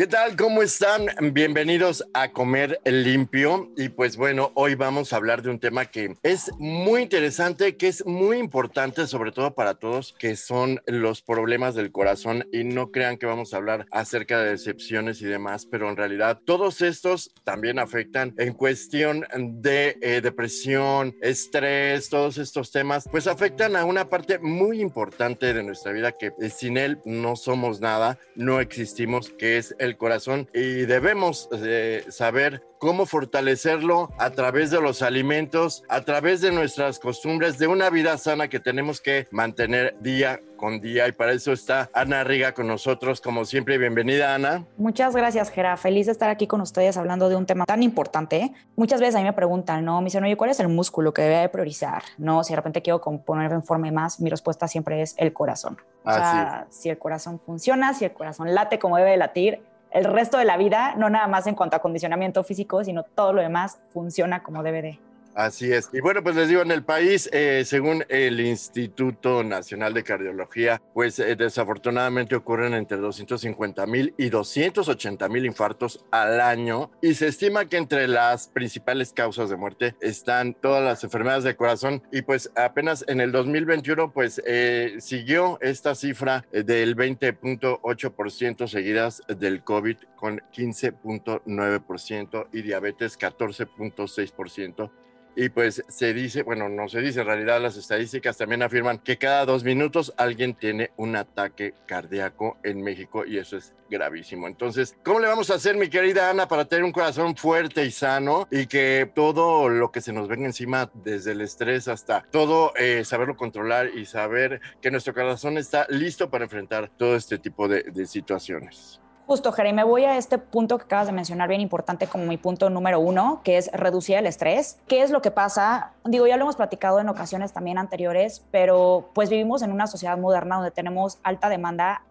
¿Qué 0.00 0.06
tal? 0.06 0.34
¿Cómo 0.34 0.62
están? 0.62 1.08
Bienvenidos 1.34 2.02
a 2.14 2.32
Comer 2.32 2.80
Limpio. 2.86 3.70
Y 3.76 3.90
pues 3.90 4.16
bueno, 4.16 4.50
hoy 4.54 4.74
vamos 4.74 5.12
a 5.12 5.16
hablar 5.16 5.42
de 5.42 5.50
un 5.50 5.58
tema 5.58 5.84
que 5.84 6.16
es 6.22 6.50
muy 6.58 7.02
interesante, 7.02 7.76
que 7.76 7.88
es 7.88 8.06
muy 8.06 8.38
importante, 8.38 9.06
sobre 9.06 9.30
todo 9.30 9.54
para 9.54 9.74
todos, 9.74 10.14
que 10.18 10.36
son 10.36 10.80
los 10.86 11.20
problemas 11.20 11.74
del 11.74 11.92
corazón. 11.92 12.48
Y 12.50 12.64
no 12.64 12.90
crean 12.90 13.18
que 13.18 13.26
vamos 13.26 13.52
a 13.52 13.58
hablar 13.58 13.84
acerca 13.90 14.42
de 14.42 14.52
decepciones 14.52 15.20
y 15.20 15.26
demás, 15.26 15.66
pero 15.70 15.90
en 15.90 15.98
realidad 15.98 16.40
todos 16.46 16.80
estos 16.80 17.34
también 17.44 17.78
afectan 17.78 18.32
en 18.38 18.54
cuestión 18.54 19.26
de 19.36 19.98
eh, 20.00 20.22
depresión, 20.22 21.14
estrés, 21.20 22.08
todos 22.08 22.38
estos 22.38 22.72
temas, 22.72 23.06
pues 23.10 23.26
afectan 23.26 23.76
a 23.76 23.84
una 23.84 24.08
parte 24.08 24.38
muy 24.38 24.80
importante 24.80 25.52
de 25.52 25.62
nuestra 25.62 25.92
vida 25.92 26.12
que 26.12 26.32
eh, 26.40 26.48
sin 26.48 26.78
él 26.78 27.00
no 27.04 27.36
somos 27.36 27.82
nada, 27.82 28.18
no 28.34 28.60
existimos, 28.60 29.28
que 29.28 29.58
es 29.58 29.76
el 29.78 29.89
corazón 29.96 30.48
y 30.52 30.86
debemos 30.86 31.48
eh, 31.52 32.04
saber 32.08 32.62
cómo 32.80 33.04
fortalecerlo 33.04 34.10
a 34.18 34.30
través 34.30 34.70
de 34.70 34.80
los 34.80 35.02
alimentos, 35.02 35.84
a 35.88 36.00
través 36.00 36.40
de 36.40 36.50
nuestras 36.50 36.98
costumbres, 36.98 37.58
de 37.58 37.66
una 37.66 37.90
vida 37.90 38.16
sana 38.16 38.48
que 38.48 38.58
tenemos 38.58 39.02
que 39.02 39.28
mantener 39.30 39.94
día 40.00 40.40
con 40.56 40.80
día. 40.80 41.06
Y 41.06 41.12
para 41.12 41.32
eso 41.32 41.52
está 41.52 41.90
Ana 41.92 42.24
Riga 42.24 42.52
con 42.52 42.66
nosotros, 42.66 43.20
como 43.20 43.44
siempre. 43.44 43.76
Bienvenida, 43.76 44.34
Ana. 44.34 44.64
Muchas 44.78 45.14
gracias, 45.14 45.50
Gera. 45.50 45.76
Feliz 45.76 46.06
de 46.06 46.12
estar 46.12 46.30
aquí 46.30 46.46
con 46.46 46.62
ustedes 46.62 46.96
hablando 46.96 47.28
de 47.28 47.36
un 47.36 47.44
tema 47.44 47.66
tan 47.66 47.82
importante. 47.82 48.52
Muchas 48.76 49.00
veces 49.00 49.16
a 49.16 49.18
mí 49.18 49.24
me 49.24 49.34
preguntan, 49.34 49.84
¿no? 49.84 50.00
Me 50.00 50.06
dicen, 50.06 50.24
oye, 50.24 50.36
¿cuál 50.36 50.50
es 50.50 50.60
el 50.60 50.68
músculo 50.68 51.12
que 51.12 51.22
debe 51.22 51.48
priorizar? 51.50 52.02
No, 52.16 52.42
si 52.44 52.52
de 52.52 52.56
repente 52.56 52.80
quiero 52.80 53.00
poner 53.00 53.52
en 53.52 53.62
forma 53.62 53.90
más, 53.90 54.20
mi 54.20 54.30
respuesta 54.30 54.68
siempre 54.68 55.02
es 55.02 55.14
el 55.18 55.34
corazón. 55.34 55.76
O 56.04 56.12
sea, 56.12 56.66
si 56.70 56.88
el 56.88 56.98
corazón 56.98 57.40
funciona, 57.44 57.92
si 57.92 58.06
el 58.06 58.12
corazón 58.12 58.54
late 58.54 58.78
como 58.78 58.96
debe 58.96 59.16
latir, 59.18 59.62
el 59.92 60.04
resto 60.04 60.38
de 60.38 60.44
la 60.44 60.56
vida, 60.56 60.94
no 60.96 61.10
nada 61.10 61.26
más 61.26 61.46
en 61.46 61.54
cuanto 61.54 61.76
a 61.76 61.80
condicionamiento 61.80 62.44
físico, 62.44 62.84
sino 62.84 63.02
todo 63.02 63.32
lo 63.32 63.42
demás 63.42 63.80
funciona 63.92 64.42
como 64.42 64.62
debe 64.62 64.82
de. 64.82 65.09
Así 65.40 65.72
es. 65.72 65.88
Y 65.94 66.00
bueno, 66.00 66.22
pues 66.22 66.36
les 66.36 66.50
digo, 66.50 66.60
en 66.60 66.70
el 66.70 66.84
país, 66.84 67.26
eh, 67.32 67.62
según 67.64 68.04
el 68.10 68.40
Instituto 68.40 69.42
Nacional 69.42 69.94
de 69.94 70.02
Cardiología, 70.02 70.82
pues 70.92 71.18
eh, 71.18 71.34
desafortunadamente 71.34 72.36
ocurren 72.36 72.74
entre 72.74 72.98
250 72.98 73.86
mil 73.86 74.12
y 74.18 74.28
280 74.28 75.30
mil 75.30 75.46
infartos 75.46 76.04
al 76.10 76.42
año. 76.42 76.90
Y 77.00 77.14
se 77.14 77.28
estima 77.28 77.64
que 77.64 77.78
entre 77.78 78.06
las 78.06 78.48
principales 78.48 79.14
causas 79.14 79.48
de 79.48 79.56
muerte 79.56 79.96
están 80.02 80.52
todas 80.52 80.84
las 80.84 81.04
enfermedades 81.04 81.44
del 81.44 81.56
corazón. 81.56 82.02
Y 82.12 82.20
pues 82.20 82.50
apenas 82.54 83.02
en 83.08 83.22
el 83.22 83.32
2021, 83.32 84.12
pues 84.12 84.42
eh, 84.44 84.96
siguió 84.98 85.56
esta 85.62 85.94
cifra 85.94 86.44
del 86.52 86.94
20.8% 86.96 88.68
seguidas 88.68 89.22
del 89.26 89.64
COVID 89.64 89.96
con 90.16 90.42
15.9% 90.52 92.48
y 92.52 92.60
diabetes 92.60 93.18
14.6% 93.18 94.90
y 95.36 95.48
pues 95.48 95.82
se 95.88 96.12
dice, 96.12 96.42
bueno, 96.42 96.68
no 96.68 96.88
se 96.88 97.00
dice, 97.00 97.20
en 97.20 97.26
realidad 97.26 97.60
las 97.60 97.76
estadísticas 97.76 98.36
también 98.36 98.62
afirman 98.62 98.98
que 98.98 99.16
cada 99.16 99.44
dos 99.44 99.64
minutos 99.64 100.12
alguien 100.16 100.54
tiene 100.54 100.90
un 100.96 101.16
ataque 101.16 101.74
cardíaco 101.86 102.58
en 102.62 102.82
México 102.82 103.24
y 103.24 103.38
eso 103.38 103.56
es 103.56 103.74
gravísimo. 103.88 104.46
Entonces, 104.46 104.96
¿cómo 105.04 105.20
le 105.20 105.28
vamos 105.28 105.50
a 105.50 105.54
hacer, 105.54 105.76
mi 105.76 105.88
querida 105.88 106.30
Ana, 106.30 106.48
para 106.48 106.64
tener 106.64 106.84
un 106.84 106.92
corazón 106.92 107.36
fuerte 107.36 107.84
y 107.84 107.90
sano 107.90 108.48
y 108.50 108.66
que 108.66 109.10
todo 109.14 109.68
lo 109.68 109.90
que 109.90 110.00
se 110.00 110.12
nos 110.12 110.28
venga 110.28 110.46
encima, 110.46 110.90
desde 110.94 111.32
el 111.32 111.40
estrés 111.40 111.88
hasta 111.88 112.22
todo, 112.30 112.72
eh, 112.76 113.04
saberlo 113.04 113.36
controlar 113.36 113.90
y 113.94 114.06
saber 114.06 114.60
que 114.80 114.90
nuestro 114.90 115.14
corazón 115.14 115.58
está 115.58 115.86
listo 115.88 116.30
para 116.30 116.44
enfrentar 116.44 116.90
todo 116.96 117.16
este 117.16 117.38
tipo 117.38 117.68
de, 117.68 117.82
de 117.82 118.06
situaciones? 118.06 118.99
Justo, 119.30 119.52
Jerry, 119.52 119.72
me 119.72 119.84
voy 119.84 120.02
a 120.02 120.16
este 120.16 120.38
punto 120.38 120.76
que 120.76 120.86
acabas 120.86 121.06
de 121.06 121.12
mencionar, 121.12 121.48
bien 121.48 121.60
importante 121.60 122.08
como 122.08 122.26
mi 122.26 122.36
punto 122.36 122.68
número 122.68 122.98
uno, 122.98 123.42
que 123.44 123.58
es 123.58 123.70
reducir 123.72 124.16
el 124.16 124.26
estrés. 124.26 124.80
¿Qué 124.88 125.02
es 125.02 125.12
lo 125.12 125.22
que 125.22 125.30
pasa? 125.30 125.92
Digo, 126.04 126.26
ya 126.26 126.36
lo 126.36 126.42
hemos 126.42 126.56
platicado 126.56 126.98
en 126.98 127.08
ocasiones 127.08 127.52
también 127.52 127.78
anteriores, 127.78 128.44
pero 128.50 129.08
pues 129.14 129.30
vivimos 129.30 129.62
en 129.62 129.70
una 129.70 129.86
sociedad 129.86 130.18
moderna 130.18 130.56
donde 130.56 130.72
tenemos 130.72 131.20
alta 131.22 131.48
demanda 131.48 132.02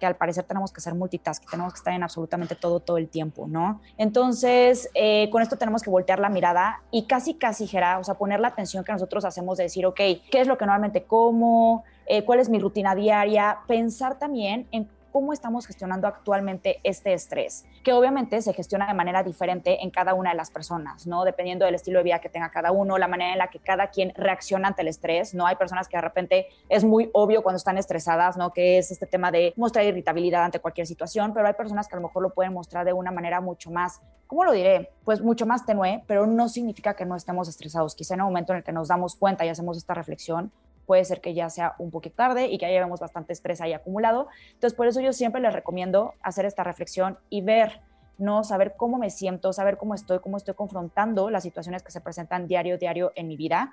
que 0.00 0.06
al 0.06 0.16
parecer 0.16 0.42
tenemos 0.42 0.72
que 0.72 0.80
ser 0.80 0.96
multitask, 0.96 1.48
tenemos 1.48 1.72
que 1.72 1.78
estar 1.78 1.94
en 1.94 2.02
absolutamente 2.02 2.56
todo, 2.56 2.80
todo 2.80 2.98
el 2.98 3.08
tiempo, 3.08 3.46
¿no? 3.46 3.80
Entonces, 3.96 4.90
eh, 4.94 5.30
con 5.30 5.42
esto 5.42 5.56
tenemos 5.56 5.82
que 5.82 5.90
voltear 5.90 6.18
la 6.18 6.30
mirada 6.30 6.82
y 6.90 7.06
casi, 7.06 7.34
casi, 7.34 7.68
Gera, 7.68 8.00
o 8.00 8.02
sea, 8.02 8.14
poner 8.14 8.40
la 8.40 8.48
atención 8.48 8.82
que 8.82 8.90
nosotros 8.90 9.24
hacemos 9.24 9.56
de 9.58 9.62
decir, 9.62 9.86
ok, 9.86 9.96
¿qué 9.96 10.40
es 10.40 10.48
lo 10.48 10.58
que 10.58 10.66
normalmente 10.66 11.04
como? 11.04 11.84
Eh, 12.06 12.24
¿Cuál 12.24 12.40
es 12.40 12.48
mi 12.48 12.58
rutina 12.58 12.96
diaria? 12.96 13.58
Pensar 13.68 14.18
también 14.18 14.66
en 14.72 14.88
cómo 15.16 15.32
estamos 15.32 15.66
gestionando 15.66 16.06
actualmente 16.06 16.78
este 16.82 17.14
estrés, 17.14 17.64
que 17.82 17.94
obviamente 17.94 18.42
se 18.42 18.52
gestiona 18.52 18.86
de 18.86 18.92
manera 18.92 19.22
diferente 19.22 19.82
en 19.82 19.88
cada 19.88 20.12
una 20.12 20.28
de 20.28 20.36
las 20.36 20.50
personas, 20.50 21.06
¿no? 21.06 21.24
Dependiendo 21.24 21.64
del 21.64 21.74
estilo 21.74 22.00
de 22.00 22.04
vida 22.04 22.18
que 22.18 22.28
tenga 22.28 22.50
cada 22.50 22.70
uno, 22.70 22.98
la 22.98 23.08
manera 23.08 23.32
en 23.32 23.38
la 23.38 23.48
que 23.48 23.58
cada 23.58 23.86
quien 23.86 24.12
reacciona 24.14 24.68
ante 24.68 24.82
el 24.82 24.88
estrés, 24.88 25.32
¿no? 25.32 25.46
Hay 25.46 25.56
personas 25.56 25.88
que 25.88 25.96
de 25.96 26.02
repente 26.02 26.48
es 26.68 26.84
muy 26.84 27.08
obvio 27.14 27.42
cuando 27.42 27.56
están 27.56 27.78
estresadas, 27.78 28.36
¿no? 28.36 28.52
Que 28.52 28.76
es 28.76 28.90
este 28.90 29.06
tema 29.06 29.30
de 29.30 29.54
mostrar 29.56 29.86
irritabilidad 29.86 30.44
ante 30.44 30.60
cualquier 30.60 30.86
situación, 30.86 31.32
pero 31.32 31.46
hay 31.46 31.54
personas 31.54 31.88
que 31.88 31.96
a 31.96 31.98
lo 31.98 32.06
mejor 32.08 32.22
lo 32.22 32.34
pueden 32.34 32.52
mostrar 32.52 32.84
de 32.84 32.92
una 32.92 33.10
manera 33.10 33.40
mucho 33.40 33.70
más, 33.70 34.02
¿cómo 34.26 34.44
lo 34.44 34.52
diré? 34.52 34.90
Pues 35.06 35.22
mucho 35.22 35.46
más 35.46 35.64
tenue, 35.64 36.04
pero 36.06 36.26
no 36.26 36.50
significa 36.50 36.92
que 36.92 37.06
no 37.06 37.16
estemos 37.16 37.48
estresados. 37.48 37.94
Quizá 37.94 38.12
en 38.12 38.20
el 38.20 38.26
momento 38.26 38.52
en 38.52 38.58
el 38.58 38.64
que 38.64 38.72
nos 38.72 38.88
damos 38.88 39.16
cuenta 39.16 39.46
y 39.46 39.48
hacemos 39.48 39.78
esta 39.78 39.94
reflexión, 39.94 40.52
puede 40.86 41.04
ser 41.04 41.20
que 41.20 41.34
ya 41.34 41.50
sea 41.50 41.74
un 41.78 41.90
poquito 41.90 42.16
tarde 42.16 42.46
y 42.46 42.58
que 42.58 42.66
ya 42.66 42.72
llevemos 42.72 43.00
bastante 43.00 43.32
estrés 43.32 43.60
ahí 43.60 43.72
acumulado. 43.72 44.28
Entonces, 44.52 44.76
por 44.76 44.86
eso 44.86 45.00
yo 45.00 45.12
siempre 45.12 45.40
les 45.40 45.52
recomiendo 45.52 46.14
hacer 46.22 46.46
esta 46.46 46.64
reflexión 46.64 47.18
y 47.28 47.42
ver, 47.42 47.80
¿no? 48.18 48.44
Saber 48.44 48.74
cómo 48.76 48.98
me 48.98 49.10
siento, 49.10 49.52
saber 49.52 49.76
cómo 49.76 49.94
estoy, 49.94 50.20
cómo 50.20 50.36
estoy 50.36 50.54
confrontando 50.54 51.28
las 51.28 51.42
situaciones 51.42 51.82
que 51.82 51.90
se 51.90 52.00
presentan 52.00 52.46
diario, 52.46 52.78
diario 52.78 53.12
en 53.16 53.28
mi 53.28 53.36
vida. 53.36 53.72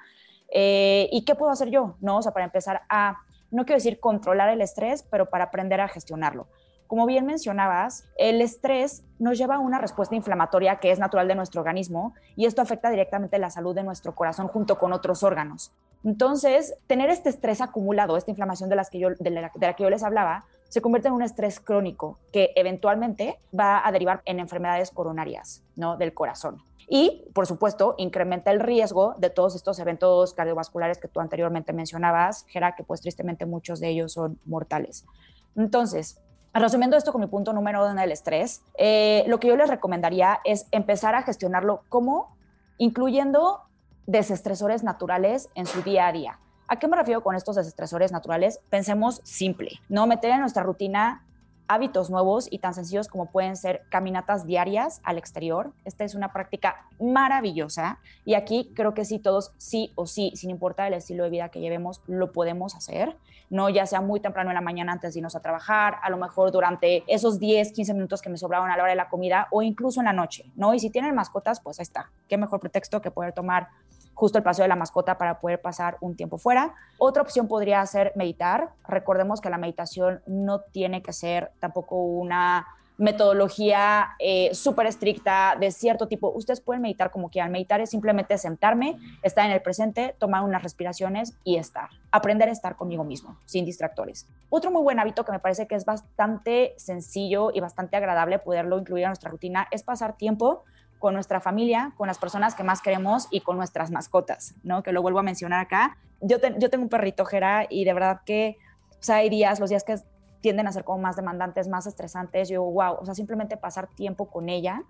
Eh, 0.51 1.07
¿Y 1.11 1.23
qué 1.23 1.35
puedo 1.35 1.51
hacer 1.51 1.69
yo? 1.69 1.95
¿No? 2.01 2.17
O 2.17 2.21
sea, 2.21 2.33
para 2.33 2.45
empezar 2.45 2.81
a, 2.89 3.19
no 3.51 3.65
quiero 3.65 3.77
decir 3.77 3.99
controlar 3.99 4.49
el 4.49 4.61
estrés, 4.61 5.03
pero 5.03 5.29
para 5.29 5.45
aprender 5.45 5.79
a 5.81 5.87
gestionarlo. 5.87 6.47
Como 6.93 7.07
bien 7.07 7.25
mencionabas, 7.25 8.07
el 8.19 8.39
estrés 8.39 9.03
nos 9.17 9.39
lleva 9.39 9.55
a 9.55 9.59
una 9.59 9.79
respuesta 9.79 10.13
inflamatoria 10.13 10.75
que 10.75 10.91
es 10.91 10.99
natural 10.99 11.27
de 11.27 11.33
nuestro 11.33 11.59
organismo 11.59 12.13
y 12.35 12.45
esto 12.45 12.61
afecta 12.61 12.91
directamente 12.91 13.39
la 13.39 13.49
salud 13.49 13.73
de 13.73 13.81
nuestro 13.81 14.13
corazón 14.13 14.47
junto 14.47 14.77
con 14.77 14.93
otros 14.93 15.23
órganos. 15.23 15.71
Entonces, 16.03 16.75
tener 16.85 17.09
este 17.09 17.29
estrés 17.29 17.61
acumulado, 17.61 18.15
esta 18.15 18.29
inflamación 18.29 18.69
de, 18.69 18.75
las 18.75 18.91
que 18.91 18.99
yo, 18.99 19.09
de, 19.17 19.31
la, 19.31 19.49
que 19.49 19.81
yo 19.81 19.89
les 19.89 20.03
hablaba, 20.03 20.45
se 20.69 20.81
convierte 20.81 21.07
en 21.07 21.15
un 21.15 21.23
estrés 21.23 21.59
crónico 21.59 22.19
que 22.31 22.51
eventualmente 22.55 23.39
va 23.59 23.81
a 23.83 23.91
derivar 23.91 24.21
en 24.25 24.39
enfermedades 24.39 24.91
coronarias 24.91 25.63
¿no? 25.75 25.97
del 25.97 26.13
corazón. 26.13 26.61
Y, 26.87 27.25
por 27.33 27.47
supuesto, 27.47 27.95
incrementa 27.97 28.51
el 28.51 28.59
riesgo 28.59 29.15
de 29.17 29.31
todos 29.31 29.55
estos 29.55 29.79
eventos 29.79 30.35
cardiovasculares 30.35 30.99
que 30.99 31.07
tú 31.07 31.21
anteriormente 31.21 31.73
mencionabas, 31.73 32.45
Gera, 32.49 32.75
que 32.75 32.83
pues 32.83 33.01
tristemente 33.01 33.47
muchos 33.47 33.79
de 33.79 33.89
ellos 33.89 34.13
son 34.13 34.37
mortales. 34.45 35.07
Entonces, 35.55 36.19
Resumiendo 36.53 36.95
esto 36.95 37.11
con 37.11 37.21
mi 37.21 37.27
punto 37.27 37.51
número 37.51 37.83
uno 37.83 37.99
del 37.99 38.11
estrés, 38.11 38.61
eh, 38.77 39.23
lo 39.27 39.39
que 39.39 39.47
yo 39.47 39.57
les 39.57 39.69
recomendaría 39.69 40.39
es 40.43 40.67
empezar 40.71 41.15
a 41.15 41.23
gestionarlo 41.23 41.81
como 41.89 42.35
incluyendo 42.77 43.61
desestresores 44.05 44.83
naturales 44.83 45.49
en 45.55 45.65
su 45.65 45.81
día 45.81 46.07
a 46.07 46.11
día. 46.11 46.39
¿A 46.67 46.77
qué 46.77 46.87
me 46.87 46.95
refiero 46.95 47.23
con 47.23 47.35
estos 47.35 47.55
desestresores 47.55 48.11
naturales? 48.11 48.59
Pensemos 48.69 49.21
simple, 49.23 49.81
¿no? 49.89 50.05
Meter 50.05 50.31
en 50.31 50.41
nuestra 50.41 50.61
rutina 50.61 51.25
hábitos 51.67 52.09
nuevos 52.09 52.47
y 52.51 52.59
tan 52.59 52.73
sencillos 52.73 53.07
como 53.07 53.31
pueden 53.31 53.55
ser 53.55 53.83
caminatas 53.89 54.45
diarias 54.45 55.01
al 55.03 55.17
exterior. 55.17 55.73
Esta 55.85 56.03
es 56.03 56.15
una 56.15 56.33
práctica 56.33 56.87
maravillosa 56.99 57.99
y 58.25 58.35
aquí 58.35 58.71
creo 58.75 58.93
que 58.93 59.05
sí 59.05 59.19
todos, 59.19 59.53
sí 59.57 59.91
o 59.95 60.05
sí, 60.05 60.31
sin 60.35 60.49
importar 60.49 60.87
el 60.87 60.93
estilo 60.93 61.23
de 61.23 61.29
vida 61.29 61.49
que 61.49 61.59
llevemos, 61.59 62.01
lo 62.07 62.31
podemos 62.31 62.75
hacer, 62.75 63.17
no 63.49 63.69
ya 63.69 63.85
sea 63.85 64.01
muy 64.01 64.19
temprano 64.19 64.49
en 64.49 64.55
la 64.55 64.61
mañana 64.61 64.93
antes 64.93 65.13
de 65.13 65.19
irnos 65.19 65.35
a 65.35 65.41
trabajar, 65.41 65.97
a 66.01 66.09
lo 66.09 66.17
mejor 66.17 66.51
durante 66.51 67.03
esos 67.07 67.39
10, 67.39 67.71
15 67.71 67.93
minutos 67.93 68.21
que 68.21 68.29
me 68.29 68.37
sobraron 68.37 68.69
a 68.69 68.77
la 68.77 68.83
hora 68.83 68.91
de 68.91 68.97
la 68.97 69.09
comida 69.09 69.47
o 69.51 69.61
incluso 69.61 70.01
en 70.01 70.05
la 70.05 70.13
noche, 70.13 70.51
¿no? 70.55 70.73
Y 70.73 70.79
si 70.79 70.89
tienen 70.89 71.15
mascotas, 71.15 71.59
pues 71.61 71.79
ahí 71.79 71.83
está. 71.83 72.11
Qué 72.27 72.37
mejor 72.37 72.59
pretexto 72.59 73.01
que 73.01 73.11
poder 73.11 73.33
tomar 73.33 73.69
justo 74.13 74.37
el 74.37 74.43
paseo 74.43 74.63
de 74.63 74.69
la 74.69 74.75
mascota 74.75 75.17
para 75.17 75.39
poder 75.39 75.61
pasar 75.61 75.97
un 76.01 76.15
tiempo 76.15 76.37
fuera. 76.37 76.73
Otra 76.97 77.21
opción 77.21 77.47
podría 77.47 77.85
ser 77.85 78.11
meditar. 78.15 78.69
Recordemos 78.87 79.41
que 79.41 79.49
la 79.49 79.57
meditación 79.57 80.21
no 80.25 80.61
tiene 80.61 81.01
que 81.01 81.13
ser 81.13 81.51
tampoco 81.59 81.95
una 81.95 82.67
metodología 82.97 84.11
eh, 84.19 84.53
súper 84.53 84.87
estricta 84.87 85.55
de 85.59 85.71
cierto 85.71 86.07
tipo. 86.07 86.31
Ustedes 86.31 86.61
pueden 86.61 86.81
meditar 86.81 87.11
como 87.11 87.29
quieran. 87.29 87.51
Meditar 87.51 87.81
es 87.81 87.89
simplemente 87.89 88.37
sentarme, 88.37 88.97
estar 89.23 89.45
en 89.45 89.51
el 89.51 89.61
presente, 89.61 90.15
tomar 90.19 90.43
unas 90.43 90.63
respiraciones 90.63 91.33
y 91.43 91.57
estar. 91.57 91.89
Aprender 92.11 92.49
a 92.49 92.51
estar 92.51 92.75
conmigo 92.75 93.03
mismo, 93.03 93.37
sin 93.45 93.65
distractores. 93.65 94.27
Otro 94.49 94.71
muy 94.71 94.83
buen 94.83 94.99
hábito 94.99 95.25
que 95.25 95.31
me 95.31 95.39
parece 95.39 95.67
que 95.67 95.75
es 95.75 95.85
bastante 95.85 96.75
sencillo 96.77 97.51
y 97.53 97.59
bastante 97.59 97.97
agradable 97.97 98.39
poderlo 98.39 98.77
incluir 98.77 99.03
en 99.03 99.09
nuestra 99.09 99.31
rutina 99.31 99.67
es 99.71 99.83
pasar 99.83 100.15
tiempo 100.15 100.63
con 101.03 101.15
nuestra 101.15 101.41
familia, 101.41 101.91
con 101.97 102.07
las 102.07 102.17
personas 102.17 102.55
que 102.55 102.63
más 102.63 102.81
queremos 102.81 103.27
y 103.29 103.41
con 103.41 103.57
nuestras 103.57 103.91
mascotas, 103.91 104.55
¿no? 104.63 104.83
Que 104.83 104.93
lo 104.93 105.01
vuelvo 105.01 105.19
a 105.19 105.21
mencionar 105.21 105.59
acá. 105.59 105.97
Yo, 106.21 106.37
yo 106.57 106.69
tengo 106.69 106.85
un 106.85 106.89
perrito, 106.89 107.25
Jera, 107.25 107.67
y 107.69 107.83
de 107.83 107.93
verdad 107.93 108.21
que, 108.25 108.55
o 108.89 109.03
sea, 109.03 109.17
hay 109.17 109.29
días, 109.29 109.59
los 109.59 109.69
días 109.69 109.83
que 109.83 109.97
tienden 110.39 110.65
a 110.65 110.71
ser 110.71 110.85
como 110.85 110.99
más 110.99 111.17
demandantes, 111.17 111.67
más 111.67 111.87
estresantes, 111.87 112.47
yo, 112.47 112.63
wow, 112.63 112.99
o 113.01 113.03
sea, 113.03 113.15
simplemente 113.15 113.57
pasar 113.57 113.89
tiempo 113.89 114.29
con 114.29 114.47
ella, 114.47 114.81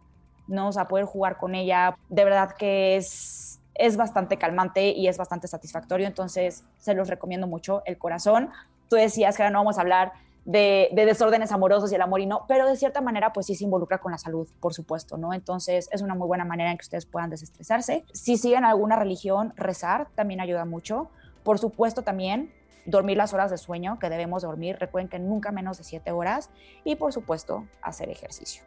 ¿no? 0.45 0.67
O 0.67 0.71
sea, 0.71 0.87
poder 0.87 1.05
jugar 1.05 1.37
con 1.37 1.55
ella, 1.55 1.97
de 2.09 2.25
verdad 2.25 2.51
que 2.59 2.95
es, 2.95 3.59
es 3.73 3.97
bastante 3.97 4.37
calmante 4.37 4.91
y 4.91 5.07
es 5.07 5.17
bastante 5.17 5.47
satisfactorio, 5.47 6.05
entonces 6.05 6.63
se 6.77 6.93
los 6.93 7.07
recomiendo 7.07 7.47
mucho, 7.47 7.81
el 7.87 7.97
corazón. 7.97 8.51
Tú 8.87 8.97
decías 8.97 9.39
ahora 9.39 9.49
no 9.49 9.57
vamos 9.57 9.79
a 9.79 9.81
hablar 9.81 10.11
de, 10.45 10.89
desórdenes 10.93 11.51
amorosos 11.51 11.91
y 11.91 11.95
el 11.95 12.01
amor 12.01 12.21
y 12.21 12.25
no, 12.25 12.45
pero 12.47 12.67
de 12.67 12.75
cierta 12.75 13.01
manera 13.01 13.33
pues 13.33 13.45
sí 13.45 13.55
se 13.55 13.63
involucra 13.63 13.99
con 13.99 14.11
la 14.11 14.17
salud, 14.17 14.47
por 14.59 14.73
supuesto, 14.73 15.17
¿no? 15.17 15.33
Entonces 15.33 15.89
es 15.91 16.01
una 16.01 16.15
muy 16.15 16.27
buena 16.27 16.45
manera 16.45 16.71
en 16.71 16.77
que 16.77 16.83
ustedes 16.83 17.05
puedan 17.05 17.29
desestresarse. 17.29 18.05
Si 18.13 18.37
siguen 18.37 18.65
alguna 18.65 18.95
religión, 18.97 19.53
rezar 19.55 20.07
también 20.15 20.41
ayuda 20.41 20.65
mucho. 20.65 21.09
Por 21.43 21.59
supuesto 21.59 22.01
también 22.01 22.53
dormir 22.85 23.17
las 23.17 23.33
horas 23.33 23.51
de 23.51 23.57
sueño 23.57 23.97
que 23.99 24.09
debemos 24.09 24.43
dormir, 24.43 24.77
recuerden 24.79 25.09
que 25.09 25.19
nunca 25.19 25.51
menos 25.51 25.77
de 25.77 25.83
siete 25.83 26.11
horas 26.11 26.49
y 26.83 26.95
por 26.95 27.13
supuesto 27.13 27.65
hacer 27.81 28.09
ejercicio. 28.09 28.63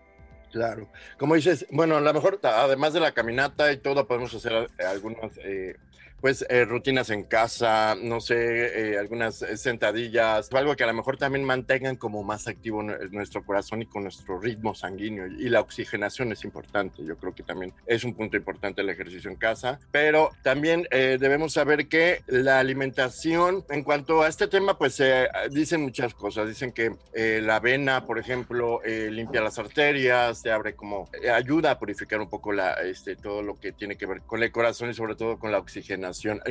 Claro, 0.51 0.89
como 1.19 1.35
dices, 1.35 1.67
bueno, 1.71 1.97
a 1.97 2.01
lo 2.01 2.15
mejor 2.15 2.41
además 2.43 2.95
de 2.95 3.01
la 3.01 3.13
caminata 3.13 3.71
y 3.73 3.77
todo, 3.77 4.07
podemos 4.07 4.33
hacer 4.33 4.71
algunas 4.79 5.37
eh, 5.45 5.77
pues 6.21 6.45
eh, 6.49 6.65
rutinas 6.65 7.11
en 7.11 7.25
casa, 7.25 7.95
no 8.01 8.21
sé, 8.21 8.93
eh, 8.93 8.99
algunas 8.99 9.43
eh, 9.43 9.57
sentadillas, 9.57 10.49
algo 10.53 10.75
que 10.75 10.85
a 10.85 10.87
lo 10.87 10.95
mejor 10.95 11.17
también 11.19 11.45
mantengan 11.45 11.97
como 11.97 12.23
más 12.23 12.49
activo 12.49 12.83
nuestro 12.83 13.45
corazón 13.45 13.83
y 13.83 13.87
con 13.87 14.03
nuestro 14.03 14.41
ritmo 14.41 14.75
sanguíneo. 14.75 15.27
Y 15.27 15.49
la 15.49 15.61
oxigenación 15.61 16.33
es 16.33 16.45
importante, 16.45 17.05
yo 17.05 17.17
creo 17.17 17.35
que 17.35 17.43
también 17.43 17.73
es 17.87 18.05
un 18.05 18.15
punto 18.15 18.37
importante 18.37 18.81
el 18.81 18.89
ejercicio 18.89 19.31
en 19.31 19.37
casa, 19.37 19.79
pero 19.91 20.31
también 20.43 20.87
debemos 20.91 21.53
saber 21.53 21.89
que 21.89 22.23
la 22.27 22.59
alimentación, 22.59 23.65
en 23.69 23.83
cuanto 23.83 24.23
a 24.23 24.29
este 24.29 24.49
tema, 24.49 24.79
pues 24.79 24.95
se 24.95 25.29
dicen 25.51 25.83
muchas 25.83 26.15
cosas, 26.15 26.49
dicen 26.49 26.73
que 26.73 26.95
la 27.15 27.57
avena, 27.57 28.05
por 28.07 28.19
ejemplo, 28.19 28.81
limpia 28.85 29.41
las 29.41 29.59
arterias, 29.59 30.43
te 30.43 30.51
abre 30.51 30.75
como, 30.75 31.09
ayuda 31.33 31.73
a 31.73 31.79
purificar 31.79 32.21
un 32.21 32.29
poco 32.29 32.53
la, 32.53 32.75
este, 32.83 33.17
todo 33.17 33.43
lo 33.43 33.59
que 33.59 33.73
tiene 33.73 33.97
que 33.97 34.07
ver 34.07 34.23
con 34.23 34.43
el 34.43 34.53
corazón 34.53 34.91
y 34.91 34.95
sobre 34.95 35.15
todo 35.15 35.39
con 35.39 35.53
la 35.53 35.59
oxigenación 35.59 36.06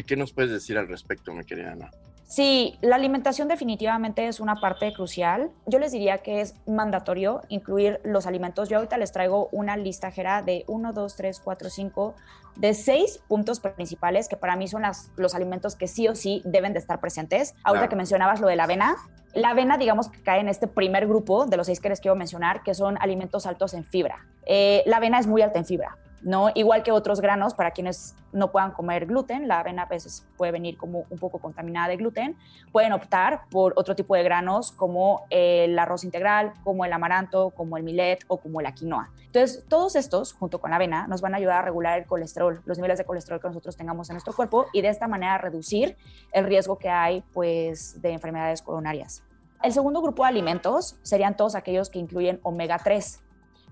¿Qué 0.06 0.16
nos 0.16 0.34
puedes 0.34 0.52
decir 0.52 0.78
al 0.78 0.88
respecto, 0.88 1.34
mi 1.34 1.44
querida 1.44 1.72
Ana? 1.74 1.92
Sí, 2.28 2.78
la 2.82 2.96
alimentación 2.96 3.48
definitivamente 3.48 4.28
es 4.28 4.40
una 4.40 4.56
parte 4.56 4.92
crucial. 4.94 5.52
Yo 5.68 5.78
les 5.78 5.92
diría 5.92 6.20
que 6.20 6.42
es 6.42 6.56
mandatorio 6.66 7.44
incluir 7.50 8.02
los 8.04 8.26
alimentos. 8.26 8.68
Yo 8.68 8.78
ahorita 8.78 8.98
les 8.98 9.12
traigo 9.12 9.48
una 9.52 9.78
lista 9.78 10.10
Jera, 10.10 10.42
de 10.42 10.64
1, 10.68 10.92
2, 10.92 11.16
3, 11.16 11.40
4, 11.40 11.70
5, 11.70 12.16
de 12.56 12.74
seis 12.74 13.20
puntos 13.28 13.60
principales 13.60 14.28
que 14.28 14.38
para 14.38 14.56
mí 14.56 14.68
son 14.68 14.84
los 15.18 15.36
alimentos 15.36 15.76
que 15.76 15.88
sí 15.88 16.08
o 16.08 16.16
sí 16.16 16.42
deben 16.46 16.74
de 16.74 16.80
estar 16.80 17.00
presentes. 17.00 17.54
Ahorita 17.64 17.90
que 17.90 17.96
mencionabas 17.96 18.40
lo 18.40 18.48
de 18.48 18.56
la 18.56 18.64
avena, 18.64 18.96
la 19.34 19.50
avena, 19.50 19.78
digamos 19.78 20.10
que 20.10 20.24
cae 20.24 20.40
en 20.40 20.48
este 20.48 20.68
primer 20.68 21.08
grupo 21.08 21.46
de 21.46 21.58
los 21.58 21.68
seis 21.68 21.80
que 21.80 21.90
les 21.90 22.00
quiero 22.00 22.16
mencionar, 22.16 22.64
que 22.64 22.74
son 22.74 22.98
alimentos 23.02 23.46
altos 23.46 23.74
en 23.74 23.84
fibra. 23.84 24.26
Eh, 24.46 24.82
la 24.86 24.98
avena 24.98 25.20
es 25.20 25.28
muy 25.28 25.42
alta 25.42 25.60
en 25.60 25.66
fibra. 25.66 25.98
¿No? 26.26 26.50
Igual 26.56 26.82
que 26.82 26.92
otros 26.92 27.22
granos, 27.22 27.54
para 27.54 27.70
quienes 27.72 28.16
no 28.34 28.52
puedan 28.52 28.72
comer 28.72 29.06
gluten, 29.06 29.48
la 29.48 29.60
avena 29.60 29.84
a 29.84 29.86
veces 29.86 30.28
puede 30.38 30.52
venir 30.52 30.76
como 30.76 31.04
un 31.10 31.20
poco 31.20 31.38
contaminada 31.38 31.88
de 31.88 31.98
gluten, 31.98 32.36
pueden 32.72 32.94
optar 32.94 33.44
por 33.52 33.74
otro 33.78 33.96
tipo 33.96 34.16
de 34.16 34.24
granos 34.24 34.72
como 34.72 35.28
el 35.30 35.78
arroz 35.78 36.04
integral, 36.04 36.54
como 36.64 36.84
el 36.84 36.92
amaranto, 36.92 37.52
como 37.52 37.78
el 37.78 37.84
millet 37.84 38.26
o 38.28 38.38
como 38.38 38.60
la 38.60 38.74
quinoa. 38.74 39.12
Entonces, 39.28 39.66
todos 39.70 39.96
estos, 39.96 40.34
junto 40.34 40.60
con 40.60 40.72
la 40.72 40.78
avena, 40.78 41.06
nos 41.08 41.22
van 41.22 41.36
a 41.36 41.38
ayudar 41.38 41.60
a 41.60 41.62
regular 41.62 42.00
el 42.00 42.08
colesterol, 42.08 42.60
los 42.66 42.80
niveles 42.80 42.98
de 42.98 43.06
colesterol 43.06 43.40
que 43.40 43.48
nosotros 43.48 43.78
tengamos 43.78 44.10
en 44.10 44.16
nuestro 44.16 44.34
cuerpo 44.34 44.66
y 44.74 44.82
de 44.82 44.90
esta 44.90 45.08
manera 45.08 45.38
reducir 45.38 45.96
el 46.34 46.46
riesgo 46.46 46.80
que 46.80 46.90
hay 46.90 47.22
pues, 47.34 48.02
de 48.02 48.12
enfermedades 48.12 48.64
coronarias. 48.64 49.24
El 49.62 49.74
segundo 49.74 50.02
grupo 50.02 50.24
de 50.24 50.30
alimentos 50.30 50.98
serían 51.04 51.38
todos 51.38 51.54
aquellos 51.54 51.92
que 51.92 52.00
incluyen 52.00 52.40
omega 52.42 52.80
3. 52.84 53.22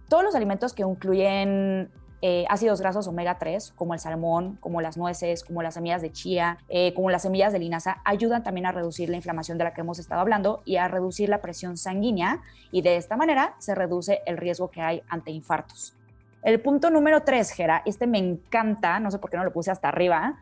Todos 0.08 0.24
los 0.24 0.36
alimentos 0.36 0.74
que 0.74 0.84
incluyen 0.84 1.90
eh, 2.26 2.46
ácidos 2.48 2.80
grasos 2.80 3.06
omega 3.10 3.38
3, 3.38 3.74
como 3.76 3.94
el 3.94 4.00
salmón, 4.00 4.58
como 4.62 4.80
las 4.80 4.96
nueces, 4.96 5.44
como 5.44 5.62
las 5.62 5.74
semillas 5.74 6.02
de 6.02 6.10
chía, 6.14 6.58
eh, 6.70 6.94
como 6.94 7.10
las 7.10 7.24
semillas 7.24 7.52
de 7.52 7.60
linaza, 7.60 7.98
ayudan 8.06 8.44
también 8.44 8.66
a 8.66 8.72
reducir 8.72 9.10
la 9.10 9.18
inflamación 9.18 9.58
de 9.58 9.66
la 9.66 9.74
que 9.74 9.82
hemos 9.82 10.00
estado 10.00 10.22
hablando 10.22 10.62
y 10.64 10.78
a 10.78 10.88
reducir 10.88 11.28
la 11.28 11.42
presión 11.42 11.76
sanguínea 11.76 12.42
y 12.72 12.82
de 12.82 12.96
esta 12.96 13.18
manera 13.18 13.56
se 13.58 13.76
reduce 13.76 14.22
el 14.26 14.38
riesgo 14.38 14.72
que 14.72 14.80
hay 14.80 15.02
ante 15.10 15.32
infartos. 15.32 15.96
El 16.44 16.62
punto 16.62 16.90
número 16.90 17.24
3, 17.24 17.52
Gera, 17.52 17.82
este 17.86 18.08
me 18.08 18.20
encanta, 18.20 19.02
no 19.02 19.12
sé 19.12 19.20
por 19.20 19.30
qué 19.30 19.36
no 19.36 19.44
lo 19.44 19.52
puse 19.52 19.72
hasta 19.72 19.90
arriba, 19.90 20.40